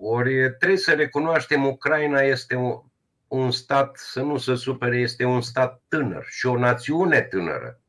Ori 0.00 0.56
trebuie 0.58 0.78
să 0.78 0.94
recunoaștem, 0.94 1.66
Ucraina 1.66 2.20
este 2.20 2.54
un, 2.54 2.80
un 3.28 3.50
stat, 3.50 3.96
să 3.96 4.22
nu 4.22 4.36
se 4.36 4.54
supere, 4.54 4.96
este 4.96 5.24
un 5.24 5.40
stat 5.40 5.82
tânăr 5.88 6.24
și 6.28 6.46
o 6.46 6.58
națiune 6.58 7.20
tânără. 7.22 7.80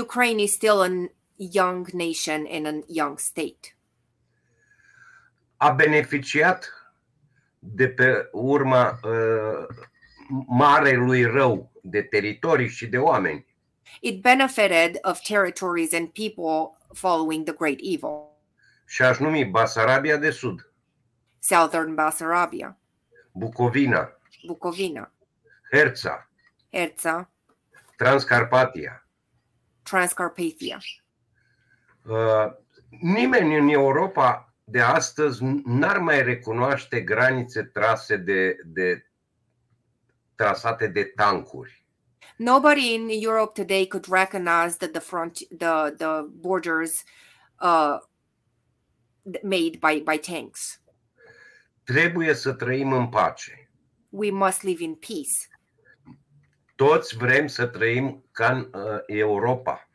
Ukraine 0.00 0.42
is 0.42 0.52
still 0.52 0.80
a 0.80 0.88
young 1.52 1.88
nation 1.92 2.46
and 2.50 2.66
a 2.66 2.84
young 2.86 3.18
state. 3.18 3.76
A 5.56 5.70
beneficiat 5.70 6.72
de 7.58 7.88
pe 7.88 8.28
urma 8.32 9.00
uh, 9.02 9.66
marelui 10.46 11.24
rău 11.24 11.70
de 11.82 12.02
teritorii 12.02 12.68
și 12.68 12.86
de 12.86 12.98
oameni. 12.98 13.46
It 14.00 14.22
benefited 14.22 14.98
of 15.02 15.20
territories 15.20 15.92
and 15.92 16.08
people 16.08 16.78
following 16.94 17.44
the 17.44 17.54
great 17.54 17.78
evil. 17.80 18.30
și 18.90 19.02
aș 19.02 19.18
numi 19.18 19.44
Basarabia 19.44 20.16
de 20.16 20.30
Sud, 20.30 20.72
Southern 21.38 21.94
Bessarabia, 21.94 22.78
Bucovina, 23.32 24.16
Bucovina, 24.46 25.12
Herța, 25.70 26.28
Herța, 26.72 27.30
Transcarpatia. 27.96 29.06
Transcarpathia. 29.82 30.78
Uh, 32.06 32.58
Nimeni 33.00 33.56
în 33.56 33.68
Europa 33.68 34.54
de 34.64 34.80
astăzi 34.80 35.44
n-ar 35.64 35.98
mai 35.98 36.22
recunoaște 36.22 37.00
granițe 37.00 37.62
trase 37.62 38.16
de, 38.16 38.56
de 38.64 39.06
trasate 40.34 40.86
de 40.86 41.04
tancuri. 41.04 41.84
Nobody 42.36 42.94
in 42.94 43.08
Europe 43.10 43.60
today 43.60 43.86
could 43.86 44.06
recognize 44.10 44.76
that 44.76 44.90
the 44.90 45.00
front, 45.00 45.38
the 45.58 45.94
the 45.96 46.22
borders, 46.30 47.04
uh, 47.60 47.98
made 49.42 49.78
by 49.78 50.02
by 50.04 50.18
tanks. 50.18 50.82
Trebuie 51.84 52.34
să 52.34 52.52
trăim 52.52 52.92
în 52.92 53.08
pace. 53.08 53.70
We 54.08 54.30
must 54.30 54.62
live 54.62 54.82
in 54.82 54.94
peace. 54.94 55.48
Toți 56.74 57.16
vrem 57.16 57.46
să 57.46 57.66
trăim 57.66 58.24
ca 58.32 58.52
în 58.52 58.70
uh, 58.72 58.98
Europa, 59.06 59.89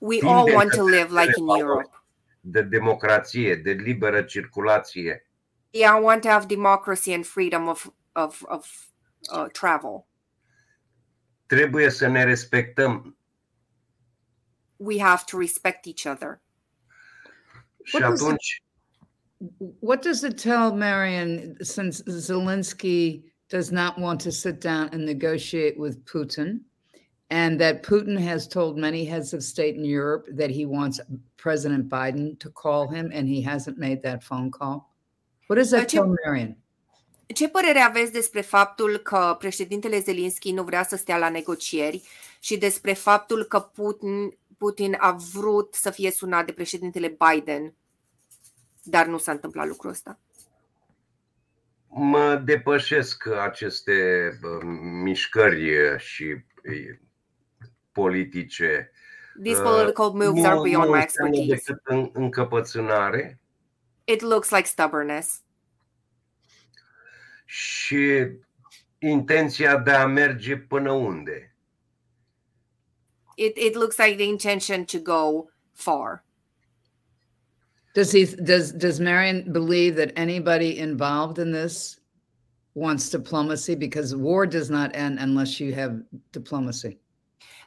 We 0.00 0.18
Tindem 0.18 0.28
all 0.28 0.52
want 0.54 0.72
to 0.72 0.82
live 0.84 1.10
like 1.20 1.32
in 1.38 1.46
Europe. 1.48 1.90
de 2.40 2.62
democrație, 2.62 3.54
de 3.56 3.70
liberă 3.72 4.22
circulație. 4.22 5.26
Yeah, 5.70 5.98
I 5.98 6.02
want 6.02 6.22
to 6.22 6.28
have 6.28 6.46
democracy 6.46 7.12
and 7.12 7.24
freedom 7.26 7.68
of 7.68 7.86
of 8.12 8.42
of 8.46 8.86
uh, 9.34 9.46
travel. 9.52 10.06
Trebuie 11.46 11.90
să 11.90 12.06
ne 12.08 12.24
respectăm 12.24 13.16
We 14.76 15.00
have 15.00 15.22
to 15.30 15.38
respect 15.38 15.86
each 15.86 16.04
other. 16.16 16.40
și 17.82 17.96
What 17.96 18.08
does 18.10 18.20
it- 18.32 18.62
What 19.80 20.02
does 20.02 20.22
it 20.22 20.40
tell 20.42 20.72
Marion 20.72 21.54
since 21.60 22.02
Zelensky 22.06 23.22
does 23.48 23.70
not 23.70 23.96
want 23.98 24.22
to 24.22 24.30
sit 24.30 24.60
down 24.60 24.88
and 24.92 25.04
negotiate 25.04 25.74
with 25.78 25.96
Putin? 26.12 26.60
And 27.30 27.58
that 27.60 27.82
Putin 27.82 28.18
has 28.18 28.46
told 28.46 28.76
many 28.76 29.04
heads 29.04 29.32
of 29.32 29.42
state 29.42 29.76
in 29.76 29.84
Europe 29.84 30.26
that 30.36 30.50
he 30.50 30.66
wants 30.66 31.00
President 31.36 31.88
Biden 31.88 32.38
to 32.38 32.50
call 32.50 32.88
him, 32.88 33.10
and 33.14 33.28
he 33.28 33.42
hasn't 33.42 33.78
made 33.78 34.02
that 34.02 34.22
phone 34.22 34.50
call. 34.50 34.90
What 35.48 35.58
does 35.58 35.70
that 35.70 35.82
Uh, 35.82 35.86
tell 35.86 36.16
Marion? 36.24 36.56
Ce 37.34 37.48
părere 37.48 37.78
aveți 37.78 38.12
despre 38.12 38.40
faptul 38.40 38.96
că 38.96 39.36
președintele 39.38 40.00
Zelensky 40.00 40.52
nu 40.52 40.62
vrea 40.62 40.82
să 40.82 40.96
stea 40.96 41.18
la 41.18 41.28
negocieri 41.28 42.02
și 42.40 42.56
despre 42.56 42.92
faptul 42.92 43.44
că 43.44 43.60
Putin, 43.60 44.36
Putin 44.58 44.96
a 44.98 45.16
vrut 45.32 45.74
să 45.74 45.90
fie 45.90 46.10
sunat 46.10 46.46
de 46.46 46.52
președintele 46.52 47.16
Biden, 47.28 47.74
dar 48.82 49.06
nu 49.06 49.18
s-a 49.18 49.32
întâmplat 49.32 49.66
lucrul 49.66 49.90
ăsta? 49.90 50.18
mă 51.94 52.42
depășesc 52.44 53.26
aceste 53.26 53.92
bă, 54.40 54.58
mișcări 55.02 55.72
și 55.98 56.24
e, 56.24 57.00
politice. 57.94 58.90
These 59.42 59.58
Uh, 59.60 59.64
political 59.64 60.12
moves 60.12 60.44
are 60.44 60.60
beyond 60.62 60.90
my 60.90 61.00
expertise. 61.02 61.54
decât 61.54 61.80
în, 61.84 62.10
încăpățânare 62.12 63.38
It 64.04 64.20
looks 64.22 64.50
like 64.50 64.66
stubbornness 64.66 65.42
și 67.44 68.26
intenția 68.98 69.78
de 69.78 69.90
a 69.90 70.06
merge 70.06 70.56
până 70.56 70.92
unde. 70.92 71.54
it, 73.36 73.56
it 73.56 73.74
looks 73.74 73.96
like 73.98 74.16
the 74.16 74.24
intention 74.26 74.84
to 74.84 74.98
go 74.98 75.48
far. 75.72 76.24
Does 77.94 78.12
he 78.12 78.24
does 78.42 78.72
does 78.72 78.98
Marion 78.98 79.52
believe 79.52 79.96
that 79.96 80.16
anybody 80.18 80.78
involved 80.78 81.38
in 81.38 81.52
this 81.52 82.00
wants 82.72 83.08
diplomacy? 83.10 83.74
Because 83.76 84.14
war 84.16 84.46
does 84.46 84.68
not 84.68 84.90
end 84.94 85.18
unless 85.20 85.58
you 85.60 85.72
have 85.74 86.02
diplomacy. 86.32 86.98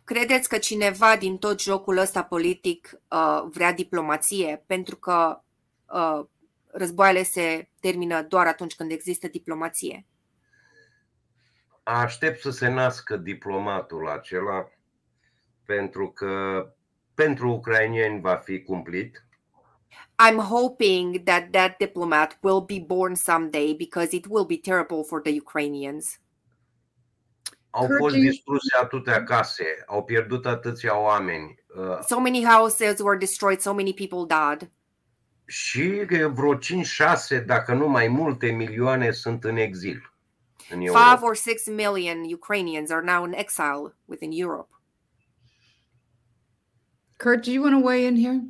Credeți 0.07 0.49
că 0.49 0.57
cineva 0.57 1.17
din 1.17 1.37
tot 1.37 1.61
jocul 1.61 1.97
ăsta 1.97 2.23
politic 2.23 2.99
uh, 3.07 3.43
vrea 3.49 3.73
diplomație? 3.73 4.63
Pentru 4.65 4.95
că 4.95 5.41
uh, 5.93 6.25
războaiele 6.71 7.23
se 7.23 7.69
termină 7.79 8.21
doar 8.21 8.47
atunci 8.47 8.75
când 8.75 8.91
există 8.91 9.27
diplomație. 9.27 10.05
Aștept 11.83 12.41
să 12.41 12.49
se 12.49 12.67
nască 12.67 13.17
diplomatul 13.17 14.09
acela 14.09 14.71
pentru 15.65 16.11
că 16.11 16.65
pentru 17.13 17.49
ucrainieni 17.49 18.21
va 18.21 18.35
fi 18.35 18.63
cumplit. 18.63 19.25
I'm 20.29 20.37
hoping 20.37 21.23
that 21.23 21.51
that 21.51 21.77
diplomat 21.77 22.37
will 22.41 22.61
be 22.61 22.83
born 22.87 23.15
someday 23.15 23.73
because 23.73 24.15
it 24.15 24.25
will 24.29 24.45
be 24.45 24.57
terrible 24.57 25.03
for 25.03 25.21
the 25.21 25.37
Ukrainians. 25.39 26.19
Au 27.78 27.86
Kurt, 27.86 27.97
fost 27.97 28.15
distruse 28.15 28.78
atâtea 28.82 29.23
case, 29.23 29.84
au 29.86 30.03
pierdut 30.03 30.45
atâția 30.45 30.99
oameni 30.99 31.55
uh, 31.75 31.99
So 32.07 32.19
many 32.19 32.45
houses 32.45 32.99
were 32.99 33.17
destroyed, 33.17 33.59
so 33.59 33.73
many 33.73 33.93
people 33.93 34.25
died. 34.28 34.71
și 35.47 36.05
vreo 36.34 36.57
5-6, 36.57 37.45
dacă 37.45 37.73
nu 37.73 37.88
mai 37.88 38.07
multe 38.07 38.51
milioane 38.51 39.11
sunt 39.11 39.43
în 39.43 39.57
exil. 39.57 40.11
În 40.69 40.80
Five 40.80 41.19
or 41.21 41.36
six 41.36 41.65
million 41.67 42.34
Ukrainians 42.34 42.89
are 42.89 43.03
now 43.05 43.25
in 43.25 43.34
exile 43.34 43.95
within 44.05 44.32
Europe. 44.32 44.69
Kurt, 47.17 47.45
do 47.45 47.51
you 47.51 47.63
want 47.63 47.82
to 47.82 47.88
weigh 47.88 48.05
in 48.05 48.15
here? 48.15 48.41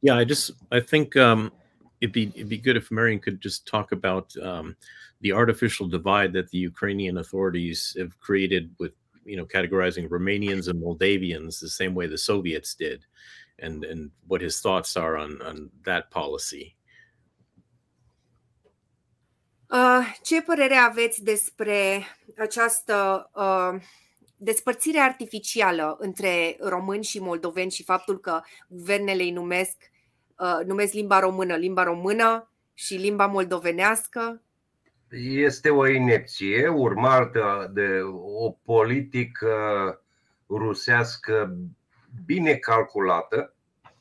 Yeah, 0.00 0.20
I 0.20 0.24
just 0.24 0.54
I 0.70 0.80
think 0.80 1.14
um, 1.14 1.52
it'd 1.98 2.12
be 2.12 2.30
it'd 2.34 2.48
be 2.48 2.58
good 2.58 2.76
if 2.76 2.90
Marion 2.90 3.18
could 3.18 3.40
just 3.40 3.66
talk 3.66 3.92
about 3.92 4.36
um, 4.36 4.76
the 5.20 5.32
artificial 5.32 5.86
divide 5.86 6.32
that 6.32 6.50
the 6.50 6.58
Ukrainian 6.58 7.18
authorities 7.18 7.96
have 7.98 8.18
created 8.20 8.70
with 8.78 8.92
you 9.24 9.36
know 9.36 9.44
categorizing 9.44 10.08
Romanians 10.08 10.68
and 10.68 10.80
Moldavians 10.80 11.60
the 11.60 11.68
same 11.68 11.94
way 11.94 12.06
the 12.06 12.18
Soviets 12.18 12.74
did, 12.74 13.04
and 13.58 13.84
and 13.84 14.10
what 14.26 14.40
his 14.40 14.60
thoughts 14.60 14.96
are 14.96 15.16
on 15.16 15.40
on 15.42 15.70
that 15.84 16.10
policy. 16.10 16.76
Uh, 19.70 20.18
ce 20.22 20.42
părere 20.42 20.74
aveți 20.74 21.22
despre 21.22 22.06
această 22.38 23.30
uh, 23.34 23.82
despărțire 24.36 24.98
artificială 24.98 25.96
între 26.00 26.56
români 26.60 27.04
și 27.04 27.18
moldoveni 27.18 27.70
și 27.70 27.84
faptul 27.84 28.20
că 28.20 28.40
guvernele 28.68 29.22
îi 29.22 29.30
numesc, 29.30 29.76
uh, 30.38 30.66
numesc 30.66 30.92
limba 30.92 31.18
română 31.18 31.56
limba 31.56 31.82
română 31.82 32.52
și 32.74 32.94
limba 32.94 33.26
moldovenească? 33.26 34.42
Este 35.10 35.70
o 35.70 35.86
inepție 35.86 36.68
urmată 36.68 37.70
de 37.74 38.00
o 38.22 38.50
politică 38.50 39.52
rusească 40.48 41.56
bine 42.24 42.54
calculată, 42.54 43.52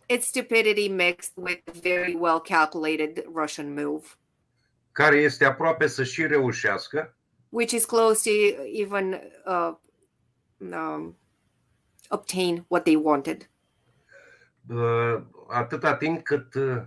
It's 0.09 0.25
stupidity 0.25 0.87
mixed 0.87 1.33
with 1.35 1.61
a 1.65 1.71
very 1.81 2.15
well 2.15 2.39
calculated 2.39 3.25
Russian 3.33 3.73
move, 3.73 4.05
care 4.91 5.15
este 5.15 5.45
aproape 5.45 5.87
să 5.87 6.03
și 6.03 6.27
reușească, 6.27 7.15
which 7.49 7.73
is 7.73 7.85
close 7.85 8.29
to 8.29 8.63
even 8.73 9.19
uh, 9.45 9.73
um, 10.57 11.17
obtain 12.09 12.65
what 12.67 12.83
they 12.83 12.95
wanted. 13.03 13.49
uh, 14.69 15.21
atâta 15.47 15.95
timp 15.95 16.23
cât 16.23 16.53
uh, 16.53 16.81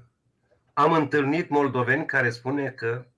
am 0.73 0.93
întâlnit 0.93 1.49
moldoveni 1.49 2.07
care 2.07 2.31
spune 2.31 2.71
că 2.71 3.05
uh, 3.05 3.10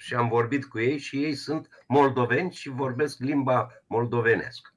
și 0.00 0.14
am 0.14 0.28
vorbit 0.28 0.64
cu 0.64 0.78
ei 0.78 0.98
și 0.98 1.24
ei 1.24 1.34
sunt 1.34 1.68
moldoveni 1.86 2.52
și 2.52 2.68
vorbesc 2.68 3.18
limba 3.18 3.68
moldovenească. 3.86 4.74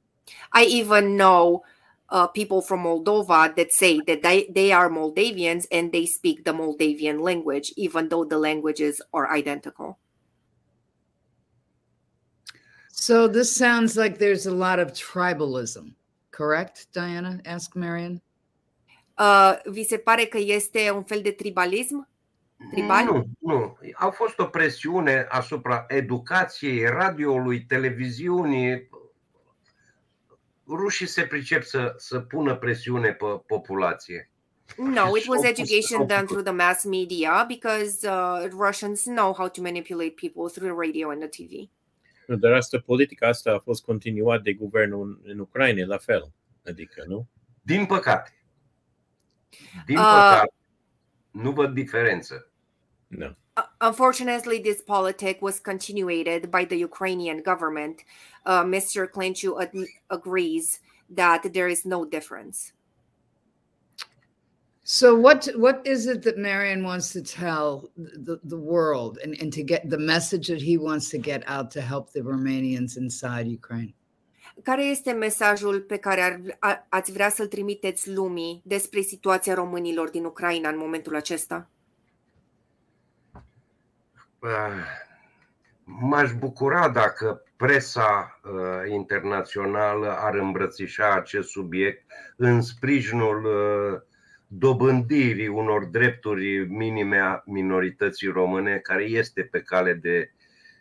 I 0.62 0.80
even 0.80 1.16
know 1.16 1.66
uh, 2.12 2.28
people 2.34 2.62
from 2.62 2.82
Moldova 2.82 3.54
that 3.56 3.72
say 3.72 4.00
that 4.06 4.22
they, 4.22 4.50
they 4.54 4.74
are 4.74 4.90
Moldavians 4.90 5.66
and 5.72 5.92
they 5.92 6.06
speak 6.06 6.44
the 6.44 6.52
Moldavian 6.52 7.20
language, 7.20 7.72
even 7.76 8.08
though 8.08 8.26
the 8.28 8.38
languages 8.38 9.02
are 9.12 9.38
identical. 9.38 9.98
So 12.90 13.28
this 13.28 13.56
sounds 13.56 13.96
like 13.96 14.18
there's 14.18 14.46
a 14.46 14.54
lot 14.54 14.80
of 14.80 14.94
tribalism, 14.94 15.96
correct, 16.32 16.88
Diana? 16.94 17.40
Ask 17.46 17.76
Marion. 17.76 18.22
Uh, 19.18 19.56
vi 19.66 19.84
se 19.84 19.98
pare 19.98 20.26
că 20.26 20.38
este 20.38 20.92
un 20.92 21.04
fel 21.04 21.22
de 21.22 21.32
tribalism? 21.32 22.11
Tribal? 22.70 23.06
Nu, 23.06 23.26
nu. 23.40 23.78
A 23.94 24.10
fost 24.10 24.40
o 24.40 24.46
presiune 24.46 25.26
asupra 25.30 25.86
educației, 25.88 26.86
radioului, 26.86 27.66
televiziunii. 27.66 28.90
Rușii 30.68 31.08
se 31.08 31.24
pricep 31.24 31.64
să, 31.64 31.94
să 31.98 32.20
pună 32.20 32.56
presiune 32.56 33.14
pe 33.14 33.26
populație. 33.46 34.30
No, 34.78 35.18
it 35.18 35.28
was 35.28 35.42
So- 35.42 35.48
education 35.48 36.04
so- 36.04 36.08
done 36.08 36.24
through 36.24 36.44
the 36.44 36.54
mass 36.54 36.84
media 36.84 37.46
because 37.48 38.08
uh, 38.10 38.48
Russians 38.50 39.04
know 39.04 39.34
how 39.34 39.48
to 39.48 39.62
manipulate 39.62 40.14
people 40.22 40.50
through 40.54 40.72
the 40.72 40.88
radio 40.88 41.10
and 41.10 41.20
the 41.30 41.44
TV. 41.44 41.70
Dar 42.40 42.54
asta, 42.54 42.80
politica 42.86 43.28
asta 43.28 43.52
a 43.52 43.60
fost 43.60 43.84
continuat 43.84 44.42
de 44.42 44.54
guvernul 44.54 45.08
în, 45.08 45.32
în 45.32 45.40
Ucraina, 45.40 45.86
la 45.86 45.98
fel. 45.98 46.32
Adică, 46.66 47.04
nu? 47.08 47.28
Din 47.62 47.86
păcate. 47.86 48.44
Din 49.86 49.98
Uh, 49.98 50.04
păcate. 50.04 50.54
Nu 51.32 51.52
văd 51.52 51.74
diferență. 51.74 52.51
No. 53.12 53.36
Uh, 53.58 53.64
unfortunately, 53.82 54.60
this 54.60 54.82
politic 54.82 55.42
was 55.42 55.60
continued 55.60 56.50
by 56.50 56.66
the 56.66 56.78
Ukrainian 56.78 57.42
government. 57.42 58.04
Uh, 58.46 58.64
Mr. 58.64 59.10
Klinchu 59.10 59.62
ad- 59.62 59.88
agrees 60.10 60.80
that 61.10 61.54
there 61.54 61.68
is 61.68 61.86
no 61.86 62.06
difference. 62.06 62.72
So 64.84 65.16
what 65.16 65.48
what 65.56 65.82
is 65.86 66.08
it 66.08 66.24
that 66.24 66.38
Marion 66.38 66.84
wants 66.84 67.14
to 67.14 67.22
tell 67.22 67.92
the, 67.96 68.40
the 68.44 68.58
world 68.58 69.20
and, 69.24 69.40
and 69.40 69.54
to 69.54 69.64
get 69.64 69.90
the 69.90 69.98
message 69.98 70.48
that 70.48 70.62
he 70.62 70.78
wants 70.78 71.10
to 71.12 71.18
get 71.18 71.44
out 71.46 71.72
to 71.72 71.82
help 71.82 72.12
the 72.12 72.22
Romanians 72.22 72.98
inside 72.98 73.48
Ukraine? 73.48 73.94
Care 74.64 74.84
este 74.84 75.12
mesajul 75.12 75.82
pe 75.82 75.98
care 75.98 76.22
ar, 76.22 76.42
a, 76.60 76.86
ați 76.90 77.12
vrea 77.12 77.30
să-l 77.30 77.48
trimiteți 77.48 78.12
lumii 78.12 78.62
despre 78.66 79.02
situația 79.02 79.54
românilor 79.54 80.10
din 80.10 80.26
Ucraina 80.26 80.70
în 80.70 80.78
momentul 80.78 81.16
acesta? 81.16 81.70
Uh, 84.42 84.50
M-aș 85.84 86.34
bucura 86.34 86.90
dacă 86.90 87.44
presa 87.56 88.40
uh, 88.44 88.92
internațională 88.92 90.18
ar 90.18 90.36
îmbrățișa 90.36 91.14
acest 91.14 91.50
subiect 91.50 92.04
în 92.36 92.62
sprijinul 92.62 93.46
uh, 93.46 94.02
dobândirii 94.48 95.48
unor 95.48 95.86
drepturi 95.86 96.68
minime 96.70 97.18
a 97.20 97.42
minorității 97.46 98.28
române, 98.28 98.78
care 98.78 99.04
este 99.04 99.42
pe 99.42 99.62
cale 99.62 99.94
de, 99.94 100.32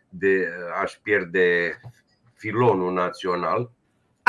de 0.09 0.49
a-și 0.83 1.01
pierde 1.01 1.81
filonul 2.35 2.93
național. 2.93 3.71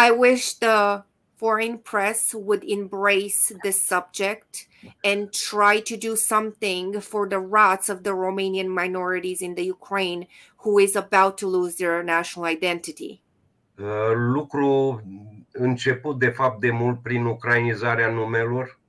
I 0.07 0.11
wish 0.17 0.51
the 0.59 1.03
foreign 1.41 1.79
press 1.79 2.35
would 2.47 2.63
embrace 2.63 3.51
this 3.63 3.79
subject 3.93 4.67
and 5.03 5.33
try 5.33 5.79
to 5.79 5.97
do 5.97 6.15
something 6.15 7.01
for 7.01 7.27
the 7.27 7.39
rights 7.39 7.89
of 7.89 8.03
the 8.03 8.11
Romanian 8.11 8.69
minorities 8.81 9.41
in 9.41 9.55
the 9.55 9.65
Ukraine 9.77 10.21
who 10.63 10.73
is 10.77 10.95
about 10.95 11.39
to 11.39 11.47
lose 11.47 11.75
their 11.81 12.03
national 12.03 12.45
identity. 12.45 13.13
Uh, 13.79 14.13
Lucru 14.33 15.01
început 15.53 16.19
de 16.19 16.29
fapt 16.29 16.61
de 16.61 16.71
mult 16.71 17.01
prin 17.01 17.25
ucrainizarea 17.25 18.09
numelor, 18.09 18.79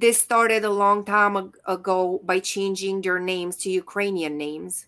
This 0.00 0.18
started 0.18 0.64
a 0.64 0.70
long 0.70 1.02
time 1.02 1.52
ago 1.64 2.20
by 2.22 2.40
changing 2.40 3.00
their 3.00 3.18
names 3.18 3.56
to 3.56 3.70
Ukrainian 3.70 4.36
names. 4.36 4.86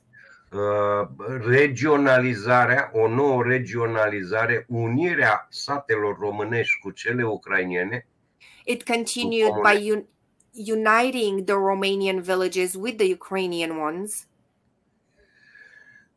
Uh, 0.52 1.08
regionalizarea, 1.46 2.90
o 2.92 3.08
nouă 3.08 3.42
regionalizare, 3.42 4.64
unirea 4.68 5.46
satelor 5.50 6.18
românești 6.18 6.78
cu 6.80 6.90
cele 6.90 7.24
ucrainiene, 7.24 8.06
It 8.64 8.82
continued 8.84 9.52
by 9.62 9.90
un- 9.90 10.04
uniting 10.52 11.44
the 11.44 11.54
Romanian 11.54 12.20
villages 12.20 12.74
with 12.74 12.96
the 12.96 13.12
Ukrainian 13.12 13.70
ones. 13.70 14.24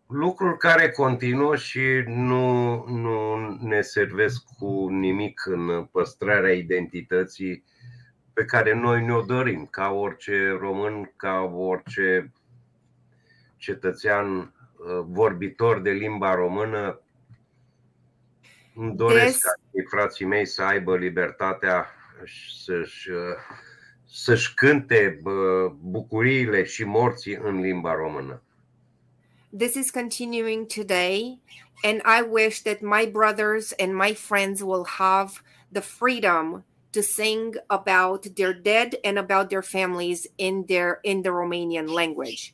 lucruri 0.08 0.58
care 0.58 0.90
continuă 0.90 1.56
și 1.56 2.04
nu, 2.06 2.76
nu 2.88 3.38
ne 3.62 3.82
servesc 3.82 4.44
cu 4.58 4.88
nimic 4.90 5.46
în 5.46 5.86
păstrarea 5.92 6.52
identității 6.54 7.64
pe 8.34 8.46
care 8.46 8.74
noi 8.74 9.06
ne-o 9.06 9.22
dorim, 9.22 9.68
ca 9.72 9.90
orice 9.92 10.58
român, 10.60 11.14
ca 11.16 11.52
orice 11.56 12.32
cetățean 13.64 14.38
uh, 14.38 15.06
vorbitor 15.08 15.82
de 15.82 15.90
limba 15.90 16.36
română. 16.36 17.02
Îmi 18.76 18.96
doresc 18.96 19.32
Des- 19.32 19.42
ca 19.42 19.54
și 19.72 19.86
frații 19.90 20.26
mei 20.26 20.46
să 20.46 20.62
aibă 20.62 20.98
libertatea 20.98 21.88
să-și, 22.64 23.10
uh, 23.10 23.36
să-și 24.06 24.54
cânte 24.54 25.20
bă, 25.22 25.72
bucuriile 25.82 26.64
și 26.64 26.84
morții 26.84 27.36
în 27.36 27.60
limba 27.60 27.94
română. 27.94 28.42
This 29.58 29.76
is 29.76 29.92
continuing 29.92 30.66
today, 30.66 31.40
and 31.84 32.02
I 32.20 32.28
wish 32.30 32.62
that 32.62 32.82
my 32.82 33.06
brothers 33.12 33.74
and 33.78 33.96
my 33.96 34.14
friends 34.14 34.62
will 34.62 34.86
have 34.86 35.32
the 35.72 35.82
freedom 35.82 36.66
to 36.90 37.02
sing 37.02 37.64
about 37.68 38.34
their 38.36 38.54
dead 38.62 39.00
and 39.04 39.18
about 39.18 39.50
their 39.50 39.64
families 39.64 40.26
in 40.36 40.66
their 40.66 41.00
in 41.02 41.22
the 41.22 41.32
Romanian 41.32 41.88
language. 41.88 42.54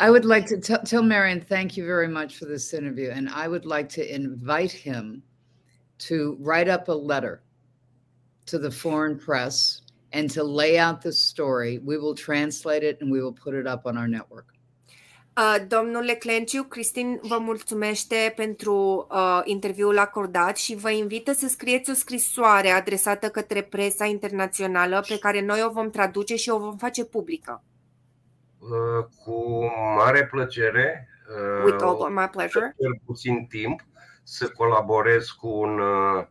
I 0.00 0.08
would 0.08 0.24
like 0.24 0.46
to 0.46 0.56
tell, 0.56 0.82
tell 0.82 1.02
Marion, 1.02 1.42
thank 1.42 1.76
you 1.76 1.84
very 1.84 2.08
much 2.08 2.38
for 2.38 2.46
this 2.46 2.72
interview. 2.72 3.10
And 3.10 3.28
I 3.28 3.48
would 3.48 3.66
like 3.66 3.90
to 3.90 4.14
invite 4.14 4.72
him 4.72 5.22
to 6.08 6.38
write 6.40 6.68
up 6.68 6.88
a 6.88 6.98
letter 7.12 7.42
to 8.46 8.58
the 8.58 8.70
foreign 8.70 9.18
press 9.18 9.82
and 10.12 10.30
to 10.30 10.42
lay 10.42 10.78
out 10.78 11.02
the 11.02 11.12
story. 11.12 11.80
We 11.84 11.98
will 11.98 12.14
translate 12.14 12.82
it 12.82 12.96
and 13.02 13.10
we 13.12 13.20
will 13.20 13.34
put 13.44 13.54
it 13.54 13.66
up 13.66 13.84
on 13.84 13.98
our 13.98 14.08
network. 14.08 14.46
Uh, 15.36 15.58
domnule 15.68 16.14
Clenciu, 16.14 16.62
Cristin 16.62 17.20
vă 17.22 17.38
mulțumește 17.38 18.32
pentru 18.36 19.06
uh, 19.10 19.40
interviul 19.44 19.98
acordat 19.98 20.56
și 20.56 20.74
vă 20.74 20.90
invită 20.90 21.32
să 21.32 21.48
scrieți 21.48 21.90
o 21.90 21.94
scrisoare 21.94 22.68
adresată 22.68 23.28
către 23.28 23.62
presa 23.62 24.04
internațională 24.04 25.04
pe 25.08 25.18
care 25.18 25.40
noi 25.40 25.62
o 25.62 25.70
vom 25.70 25.90
traduce 25.90 26.36
și 26.36 26.50
o 26.50 26.58
vom 26.58 26.76
face 26.76 27.04
publică. 27.04 27.62
Uh, 28.60 29.04
Cu 29.24 29.64
mare 29.96 30.26
plăcere. 30.26 31.08
uh, 31.28 31.64
With 31.64 31.82
all 31.82 32.10
my 32.10 32.28
pleasure. 32.30 32.74
cel 32.80 33.00
puțin 33.06 33.46
timp 33.46 33.80
să 34.22 34.48
colaborez 34.48 35.26
cu 35.28 35.48
un, 35.48 35.78
uh, 35.78 36.26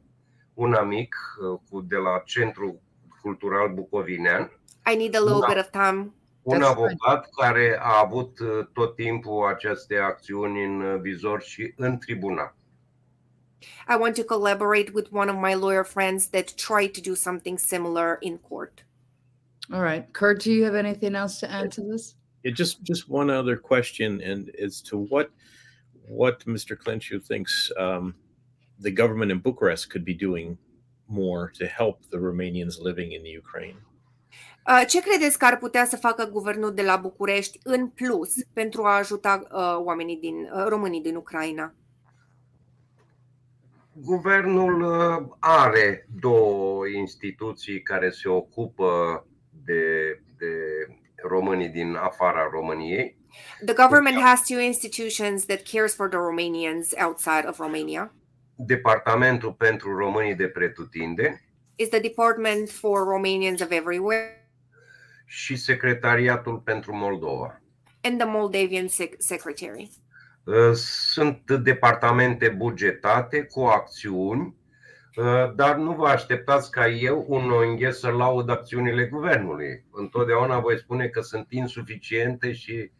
un 0.54 0.74
amic 0.74 1.16
uh, 1.52 1.60
cu, 1.70 1.82
de 1.82 1.96
la 1.96 2.22
Centrul 2.26 2.80
Cultural 3.22 3.74
Bucovinean, 3.74 4.52
I 4.94 4.96
need 4.96 5.16
a 5.16 5.20
little 5.20 5.40
Da. 5.40 5.48
bit 5.48 5.58
of 5.58 5.70
time. 5.70 6.14
un 6.42 6.58
That's 6.60 6.70
avocat 6.70 7.30
care 7.42 7.78
a 7.82 8.00
avut 8.00 8.40
uh, 8.40 8.66
tot 8.74 8.96
timpul 8.96 9.46
aceste 9.48 9.96
acțiuni 9.98 10.64
în 10.66 10.82
uh, 10.82 11.00
vizor 11.02 11.42
și 11.42 11.74
în 11.78 11.98
tribunal. 11.98 12.56
I 13.90 13.96
want 14.00 14.16
to 14.16 14.24
collaborate 14.24 14.92
with 14.94 15.10
one 15.12 15.32
of 15.32 15.38
my 15.42 15.54
lawyer 15.54 15.84
friends 15.86 16.30
that 16.30 16.54
tried 16.56 16.92
to 16.92 17.00
do 17.10 17.14
something 17.16 17.58
similar 17.60 18.18
in 18.20 18.38
court. 18.38 18.86
All 19.72 19.82
right. 19.82 20.12
Kurt, 20.18 20.44
do 20.44 20.52
you 20.52 20.64
have 20.66 20.78
anything 20.78 21.16
else 21.16 21.46
to 21.46 21.54
add 21.54 21.74
to 21.76 21.82
this? 21.82 22.16
It 22.44 22.56
just 22.56 22.82
just 22.84 23.10
one 23.10 23.30
other 23.30 23.58
question, 23.58 24.22
and 24.22 24.50
as 24.66 24.82
to 24.82 24.98
what 24.98 25.30
what 26.08 26.46
Mr. 26.46 26.76
Clenchu 26.76 27.24
thinks 27.24 27.72
um, 27.78 28.16
the 28.80 28.92
government 28.92 29.32
in 29.32 29.40
Bucharest 29.40 29.90
could 29.90 30.06
be 30.06 30.14
doing 30.14 30.58
more 31.08 31.52
to 31.56 31.66
help 31.68 31.98
the 32.10 32.18
Romanians 32.18 32.80
living 32.80 33.12
in 33.12 33.24
the 33.24 33.38
Ukraine. 33.38 33.78
Uh, 34.68 34.84
Ce 34.88 35.02
credeți 35.02 35.38
că 35.38 35.46
ar 35.46 35.58
putea 35.58 35.86
să 35.86 35.98
facă 35.98 36.26
guvernul 36.26 36.74
de 36.74 36.82
la 36.82 36.96
București 36.96 37.60
în 37.64 37.88
plus 37.88 38.34
pentru 38.54 38.84
a 38.84 38.98
ajuta 38.98 39.48
uh, 39.52 39.86
oamenii 39.86 40.18
din 40.18 40.36
uh, 40.36 40.66
românii 40.68 41.02
din 41.02 41.16
Ucraina? 41.16 41.74
Guvernul 43.94 44.82
uh, 44.82 45.28
are 45.40 46.08
două 46.20 46.88
instituții 46.88 47.82
care 47.82 48.10
se 48.10 48.30
ocupă 48.30 49.26
de, 49.66 49.82
de 50.38 50.54
românii 51.28 51.70
din 51.70 51.96
afara 51.96 52.50
României. 52.52 53.18
The 53.66 53.74
government 53.74 54.20
has 54.22 54.42
two 54.48 54.60
institutions 54.60 55.46
that 55.46 55.62
cares 55.72 55.96
for 55.96 56.08
the 56.10 56.18
Romanians 56.18 56.88
outside 57.08 57.46
of 57.48 57.58
Romania. 57.60 58.14
Departamentul 58.56 59.54
pentru 59.54 59.98
românii 59.98 60.36
de 60.36 60.48
pretutindeni 60.48 61.42
Is 61.76 61.90
the 61.90 62.00
Department 62.00 62.70
for 62.70 63.04
Romanians 63.08 63.62
of 63.62 63.72
Everywhere 63.72 64.52
și 65.26 65.56
Secretariatul 65.56 66.58
pentru 66.58 66.96
Moldova. 66.96 67.62
and 68.02 68.18
the 68.20 68.28
Moldavian 68.28 68.86
sec- 68.88 69.18
Secretary. 69.18 69.90
Uh, 70.44 70.72
Sunt 70.74 71.52
departamente 71.52 72.50
bugetate 72.50 73.44
cu 73.44 73.60
acțiuni, 73.62 74.42
uh, 74.42 74.54
dar 75.56 75.76
nu 75.76 75.92
vă 75.92 76.08
așteptați 76.08 76.72
ca 76.72 76.88
eu, 76.88 77.26
un 77.28 77.52
ONG, 77.52 77.92
să 77.92 78.10
laud 78.10 78.50
acțiunile 78.50 79.06
guvernului. 79.06 79.86
Întotdeauna 79.92 80.60
voi 80.60 80.78
spune 80.78 81.08
că 81.08 81.22
sunt 81.22 81.48
insuficiente 81.50 82.54
și 82.54 82.92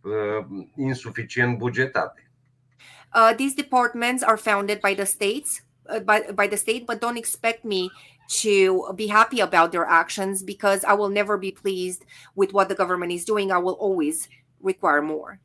uh, 0.00 0.46
insuficient 0.76 1.58
bugetate. 1.58 2.30
Uh, 3.14 3.34
these 3.36 3.54
departments 3.54 4.22
are 4.22 4.36
founded 4.36 4.80
by 4.80 4.94
the 4.94 5.04
states, 5.04 5.64
uh, 5.88 6.00
by, 6.00 6.32
by 6.34 6.46
the 6.46 6.56
state, 6.56 6.84
but 6.86 7.00
don't 7.00 7.16
expect 7.16 7.64
me 7.64 7.90
to 8.42 8.92
be 8.94 9.06
happy 9.06 9.40
about 9.40 9.70
their 9.70 9.86
actions 9.88 10.42
because 10.42 10.84
I 10.84 10.94
will 10.94 11.10
never 11.10 11.38
be 11.38 11.52
pleased 11.52 12.04
with 12.34 12.52
what 12.52 12.68
the 12.68 12.74
government 12.74 13.12
is 13.12 13.24
doing. 13.24 13.50
I 13.50 13.58
will 13.58 13.76
always 13.80 14.28
require 14.60 15.02
more. 15.02 15.40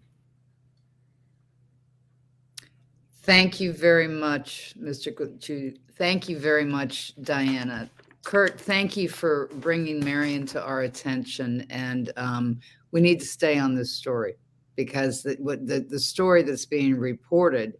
Thank 3.23 3.59
you 3.59 3.71
very 3.71 4.07
much, 4.07 4.73
Mr. 4.79 5.39
Chu. 5.39 5.73
Thank 5.97 6.27
you 6.27 6.39
very 6.39 6.65
much, 6.65 7.13
Diana. 7.21 7.89
Kurt, 8.23 8.59
thank 8.59 8.97
you 8.97 9.09
for 9.09 9.49
bringing 9.55 10.03
Marion 10.03 10.45
to 10.47 10.63
our 10.63 10.81
attention. 10.81 11.65
And 11.69 12.11
um, 12.17 12.59
we 12.91 13.01
need 13.01 13.19
to 13.19 13.25
stay 13.25 13.59
on 13.59 13.75
this 13.75 13.91
story 13.91 14.35
because 14.75 15.21
the, 15.21 15.35
what 15.39 15.67
the, 15.67 15.81
the 15.81 15.99
story 15.99 16.41
that's 16.41 16.65
being 16.65 16.95
reported 16.95 17.77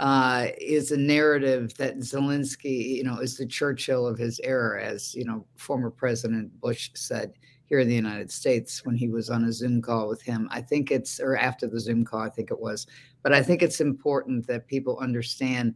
uh, 0.00 0.46
is 0.58 0.92
a 0.92 0.96
narrative 0.96 1.74
that 1.76 1.98
Zelensky, 1.98 2.96
you 2.96 3.04
know, 3.04 3.18
is 3.18 3.36
the 3.36 3.46
Churchill 3.46 4.06
of 4.06 4.18
his 4.18 4.40
era, 4.42 4.82
as 4.82 5.14
you 5.14 5.24
know, 5.24 5.46
former 5.56 5.90
President 5.90 6.58
Bush 6.60 6.90
said 6.94 7.34
here 7.74 7.82
in 7.82 7.88
the 7.88 8.02
United 8.08 8.30
States 8.30 8.84
when 8.86 8.94
he 8.94 9.08
was 9.08 9.26
on 9.30 9.44
a 9.44 9.52
Zoom 9.52 9.82
call 9.82 10.08
with 10.08 10.22
him. 10.22 10.48
I 10.58 10.60
think 10.60 10.92
it's, 10.92 11.18
or 11.18 11.36
after 11.36 11.66
the 11.66 11.80
Zoom 11.80 12.04
call, 12.04 12.20
I 12.20 12.28
think 12.28 12.52
it 12.52 12.60
was. 12.60 12.86
But 13.24 13.32
I 13.32 13.42
think 13.42 13.62
it's 13.62 13.80
important 13.80 14.46
that 14.46 14.68
people 14.68 14.96
understand 15.00 15.74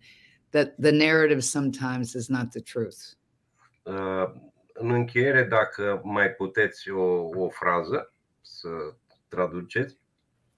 that 0.52 0.80
the 0.80 0.92
narrative 0.92 1.42
sometimes 1.42 2.14
is 2.14 2.30
not 2.30 2.52
the 2.52 2.60
truth. 2.60 3.00
Uh, 3.82 4.26
în 4.74 4.90
încheiere, 4.90 5.44
dacă 5.44 6.00
mai 6.04 6.30
puteți 6.30 6.90
o, 6.90 7.28
o 7.44 7.48
frază 7.48 8.12
să 8.40 8.68
traduceți. 9.28 9.98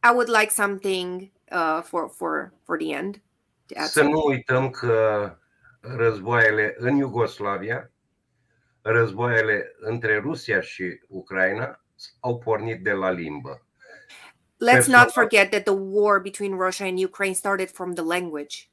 I 0.03 0.13
would 0.13 0.29
like 0.29 0.51
something 0.51 1.31
uh, 1.53 1.83
for 1.83 2.11
for 2.11 2.53
for 2.63 2.77
the 2.79 2.95
end. 2.95 3.23
To 3.67 3.75
add 3.79 3.89
Să 3.89 4.03
nu 4.03 4.09
something. 4.11 4.31
uităm 4.31 4.71
că 4.71 5.37
războaiele 5.81 6.75
în 6.79 6.97
Iugoslavia, 6.97 7.90
războaiele 8.83 9.77
între 9.79 10.19
Rusia 10.19 10.61
și 10.61 11.01
Ucraina 11.09 11.85
au 12.21 12.39
pornit 12.39 12.83
de 12.83 12.93
la 12.93 13.11
limbă. 13.11 13.65
Let's 14.61 14.89
not 14.89 15.11
forget 15.11 15.51
that 15.51 15.65
the 15.65 15.75
war 15.75 16.21
between 16.21 16.53
Russia 16.53 16.87
and 16.87 16.99
Ukraine 16.99 17.35
started 17.35 17.71
from 17.71 17.95
the 17.95 18.03
language, 18.03 18.71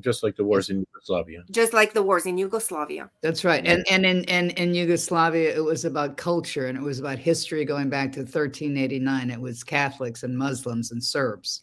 just 0.00 0.22
like 0.22 0.34
the 0.34 0.42
wars 0.42 0.68
in 0.68 0.78
Yugoslavia. 0.78 1.44
just 1.50 1.72
like 1.72 1.92
the 1.92 2.02
wars 2.02 2.26
in 2.26 2.36
Yugoslavia. 2.36 3.10
That's 3.20 3.44
right. 3.44 3.64
And 3.64 3.84
and 3.88 4.04
in 4.04 4.24
and 4.28 4.50
in 4.58 4.74
Yugoslavia, 4.74 5.54
it 5.54 5.62
was 5.62 5.84
about 5.84 6.16
culture 6.16 6.66
and 6.66 6.76
it 6.76 6.82
was 6.82 6.98
about 6.98 7.18
history 7.18 7.64
going 7.64 7.88
back 7.88 8.10
to 8.12 8.20
1389. 8.20 9.30
It 9.30 9.40
was 9.40 9.62
Catholics 9.62 10.24
and 10.24 10.36
Muslims 10.36 10.90
and 10.90 11.02
Serbs. 11.02 11.62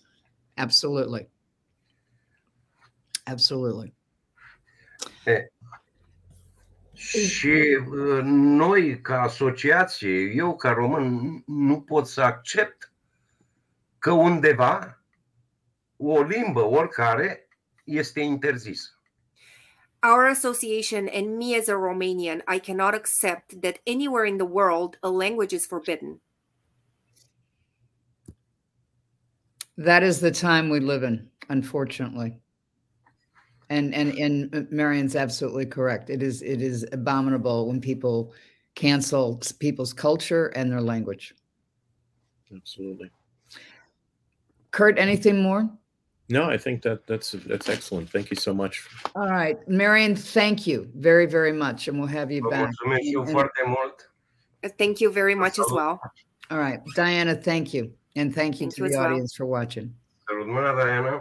Absolutely. 0.57 1.27
Absolutely. 3.27 3.93
Eh, 5.27 5.41
Și 7.01 7.47
uh, 7.47 8.21
noi, 8.23 9.01
ca 9.01 9.21
asociație, 9.21 10.31
eu 10.35 10.55
ca 10.55 10.71
român, 10.71 11.43
nu 11.45 11.81
pot 11.81 12.07
să 12.07 12.21
accept 12.21 12.93
că 13.99 14.11
undeva 14.11 15.01
o 15.97 16.21
limbă 16.21 16.61
oricare 16.61 17.47
este 17.83 18.19
interzisă. 18.19 18.89
Our 20.03 20.25
association 20.25 21.07
and 21.13 21.37
me 21.37 21.55
as 21.55 21.67
a 21.67 21.73
Romanian, 21.73 22.43
I 22.55 22.59
cannot 22.59 22.93
accept 22.93 23.61
that 23.61 23.81
anywhere 23.85 24.27
in 24.27 24.37
the 24.37 24.47
world 24.47 24.97
a 25.01 25.09
language 25.09 25.55
is 25.55 25.65
forbidden. 25.67 26.21
That 29.75 30.03
is 30.03 30.19
the 30.19 30.31
time 30.31 30.69
we 30.69 30.79
live 30.79 31.03
in, 31.03 31.29
unfortunately. 31.49 32.41
And 33.75 33.93
and 33.99 34.09
and 34.25 34.67
Marion's 34.71 35.15
absolutely 35.15 35.65
correct. 35.65 36.09
It 36.09 36.21
is 36.21 36.41
it 36.41 36.61
is 36.61 36.85
abominable 36.91 37.59
when 37.69 37.79
people 37.79 38.33
cancel 38.75 39.39
people's 39.59 39.93
culture 39.93 40.45
and 40.57 40.65
their 40.71 40.81
language. 40.93 41.25
Absolutely. 42.55 43.09
Kurt, 44.71 44.99
anything 44.99 45.41
more? 45.41 45.69
No, 46.29 46.43
I 46.55 46.57
think 46.57 46.81
that 46.83 47.07
that's 47.07 47.31
that's 47.47 47.69
excellent. 47.69 48.09
Thank 48.09 48.29
you 48.31 48.37
so 48.37 48.53
much. 48.53 48.73
All 49.15 49.29
right, 49.29 49.57
Marion, 49.67 50.15
thank 50.15 50.67
you 50.67 50.77
very, 50.95 51.25
very 51.25 51.53
much, 51.53 51.87
and 51.87 51.97
we'll 51.99 52.07
have 52.19 52.29
you 52.31 52.41
back. 52.49 52.69
mulțumesc 52.69 53.01
și 53.03 53.11
eu 53.13 53.21
And- 53.21 53.29
foarte 53.31 53.61
mult. 53.65 54.11
Uh, 54.63 54.69
Thank 54.77 54.99
you 54.99 55.11
very 55.11 55.35
much 55.35 55.57
as 55.59 55.69
well. 55.71 55.99
All 56.49 56.59
right, 56.59 56.81
Diana, 56.95 57.35
thank 57.35 57.73
you, 57.73 57.83
and 58.15 58.33
thank 58.33 58.53
you 58.59 58.67
Thank 58.69 58.73
to 58.75 58.81
you 58.83 58.89
the 58.89 58.93
as 58.95 58.97
well. 58.99 59.05
audience 59.05 59.33
for 59.35 59.45
watching. 59.47 59.87
Salut, 60.27 60.47
mâna, 60.47 60.71
Diana! 60.81 61.13